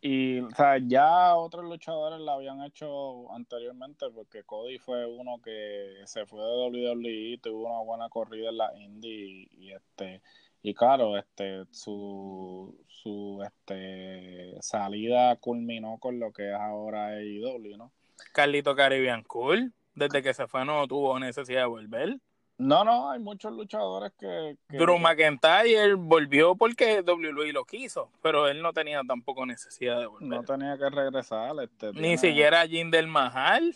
[0.00, 6.02] y, o sea, ya otros luchadores la habían hecho anteriormente, porque Cody fue uno que
[6.06, 10.22] se fue de WWE, tuvo una buena corrida en la Indie y, este,
[10.62, 17.92] y claro, este, su, su, este, salida culminó con lo que es ahora AEW, ¿no?
[18.32, 22.18] Carlito Caribbean Cool, desde que se fue no tuvo necesidad de volver.
[22.58, 24.56] No, no, hay muchos luchadores que...
[24.68, 24.76] que...
[24.76, 30.28] Drew McIntyre volvió porque WWE lo quiso, pero él no tenía tampoco necesidad de volver.
[30.28, 31.54] No tenía que regresar.
[31.62, 32.18] Este, Ni tiene...
[32.18, 33.74] siquiera Jinder Mahal.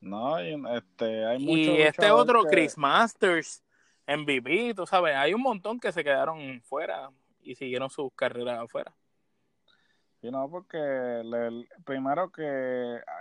[0.00, 3.62] No, y, este, hay y muchos este luchadores otro, que- Chris Masters,
[4.06, 7.08] MVP, tú sabes, hay un montón que se quedaron fuera
[7.42, 8.92] y siguieron sus carreras afuera.
[10.22, 12.42] Sí, no, porque le- primero que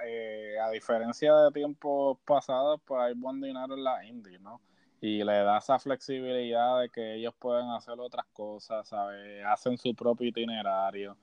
[0.06, 4.62] eh, a diferencia de tiempos pasados, pues hay buen dinero en la indie, ¿no?
[5.00, 9.44] Y le da esa flexibilidad de que ellos pueden hacer otras cosas, ¿sabes?
[9.48, 11.18] Hacen su propio itinerario,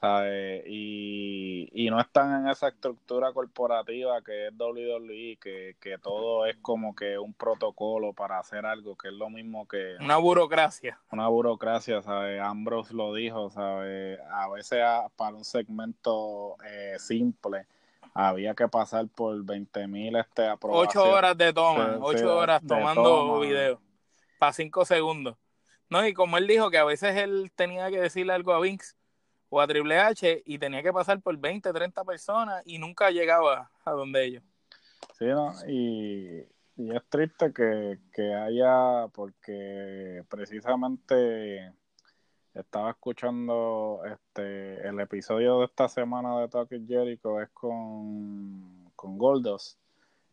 [0.00, 0.64] ¿sabes?
[0.66, 6.56] Y, y no están en esa estructura corporativa que es WWE, que, que todo es
[6.58, 10.98] como que un protocolo para hacer algo, que es lo mismo que Una burocracia.
[11.10, 12.40] una burocracia, ¿sabes?
[12.40, 14.18] Ambrose lo dijo, ¿sabes?
[14.30, 17.66] A veces a- para un segmento eh, simple
[18.14, 20.96] había que pasar por 20 mil este, aprobaciones.
[20.98, 23.40] Ocho horas de toma, Sí, ocho sí, horas tomando toma.
[23.40, 23.80] video
[24.38, 25.36] para cinco segundos.
[25.90, 28.94] No, y como él dijo que a veces él tenía que decirle algo a Vince
[29.56, 33.90] o Triple H y tenía que pasar por 20, 30 personas y nunca llegaba a
[33.92, 34.42] donde ellos.
[35.18, 35.52] Sí, ¿no?
[35.66, 36.46] Y,
[36.76, 41.72] y es triste que, que haya, porque precisamente
[42.54, 49.78] estaba escuchando este el episodio de esta semana de Talking Jericho es con, con Goldos.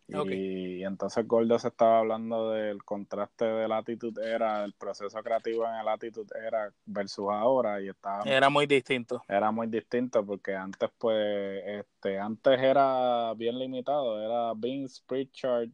[0.08, 5.76] Y, entonces Goldos estaba hablando del contraste de la Attitude Era, el proceso creativo en
[5.76, 9.24] el Attitude Era versus ahora, y estaba Era muy distinto.
[9.28, 15.70] era muy distinto porque antes pues este antes era bien limitado era Vince Pritchard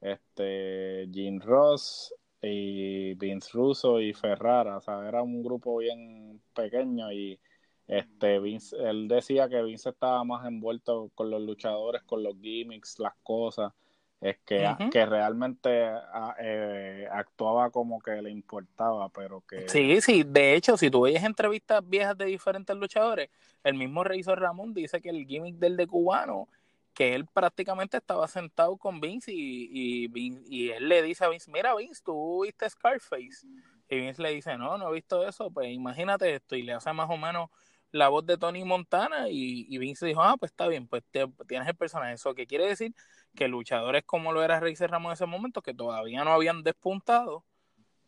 [0.00, 7.12] este Jim Ross y Vince Russo y Ferrara o sea era un grupo bien pequeño
[7.12, 7.38] y
[7.88, 12.98] este Vince él decía que Vince estaba más envuelto con los luchadores con los gimmicks
[12.98, 13.72] las cosas
[14.20, 14.90] es que, Ujú.
[14.90, 20.76] que realmente a- eh, actuaba como que le importaba pero que Sí, sí, de hecho,
[20.76, 23.30] si tú oyes entrevistas viejas de diferentes luchadores,
[23.64, 26.48] el mismo Razor Ramón dice que el gimmick del de cubano,
[26.94, 29.68] que él prácticamente estaba sentado con Vince y,
[30.14, 33.46] y, y él le dice a Vince, mira Vince, tú viste Scarface.
[33.88, 36.92] Y Vince le dice, no, no he visto eso, pues imagínate esto, y le hace
[36.92, 37.50] más o menos
[37.92, 41.26] la voz de Tony Montana y, y Vince dijo, ah, pues está bien, pues te-
[41.48, 42.14] tienes el personaje.
[42.14, 42.94] Eso que quiere decir
[43.34, 47.44] que luchadores como lo era Razor Ramón en ese momento, que todavía no habían despuntado,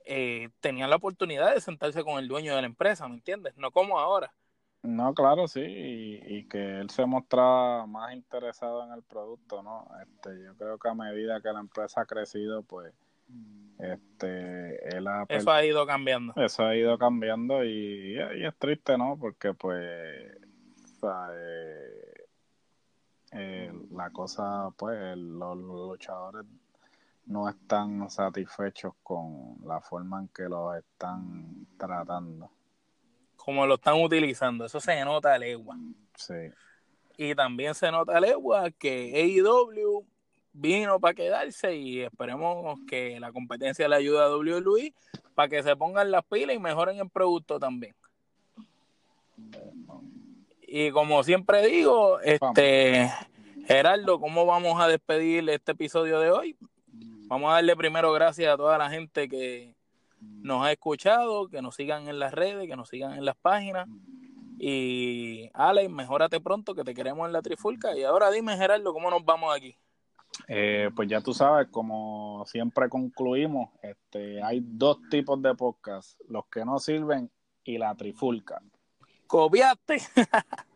[0.07, 3.55] eh, tenían la oportunidad de sentarse con el dueño de la empresa, ¿me entiendes?
[3.57, 4.35] No como ahora.
[4.83, 9.87] No, claro, sí, y, y que él se mostraba más interesado en el producto, ¿no?
[10.03, 12.95] Este, yo creo que a medida que la empresa ha crecido, pues,
[13.78, 16.33] este, él ha, per- Eso ha ido cambiando.
[16.37, 19.16] eso ha ido cambiando y, y es triste, ¿no?
[19.18, 20.37] Porque, pues,
[20.85, 22.24] o sea, eh,
[23.33, 26.45] eh, la cosa, pues, los luchadores
[27.26, 32.51] no están satisfechos con la forma en que los están tratando,
[33.37, 35.76] Como lo están utilizando, eso se nota a legua.
[36.16, 36.35] sí.
[37.16, 40.05] Y también se nota a legua que AEW
[40.53, 44.93] vino para quedarse y esperemos que la competencia le ayude a WWE
[45.35, 47.95] para que se pongan las pilas y mejoren el producto también.
[50.63, 53.11] Y como siempre digo, este
[53.67, 56.57] Gerardo, ¿cómo vamos a despedir este episodio de hoy?
[57.27, 59.75] Vamos a darle primero gracias a toda la gente que
[60.21, 63.89] nos ha escuchado, que nos sigan en las redes, que nos sigan en las páginas.
[64.59, 67.97] Y Alex, mejórate pronto, que te queremos en la trifulca.
[67.97, 69.77] Y ahora dime, Gerardo, ¿cómo nos vamos aquí?
[70.49, 76.47] Eh, pues ya tú sabes, como siempre concluimos, este, hay dos tipos de podcast, los
[76.47, 77.31] que no sirven
[77.64, 78.61] y la trifulca.
[79.26, 79.99] Copiaste.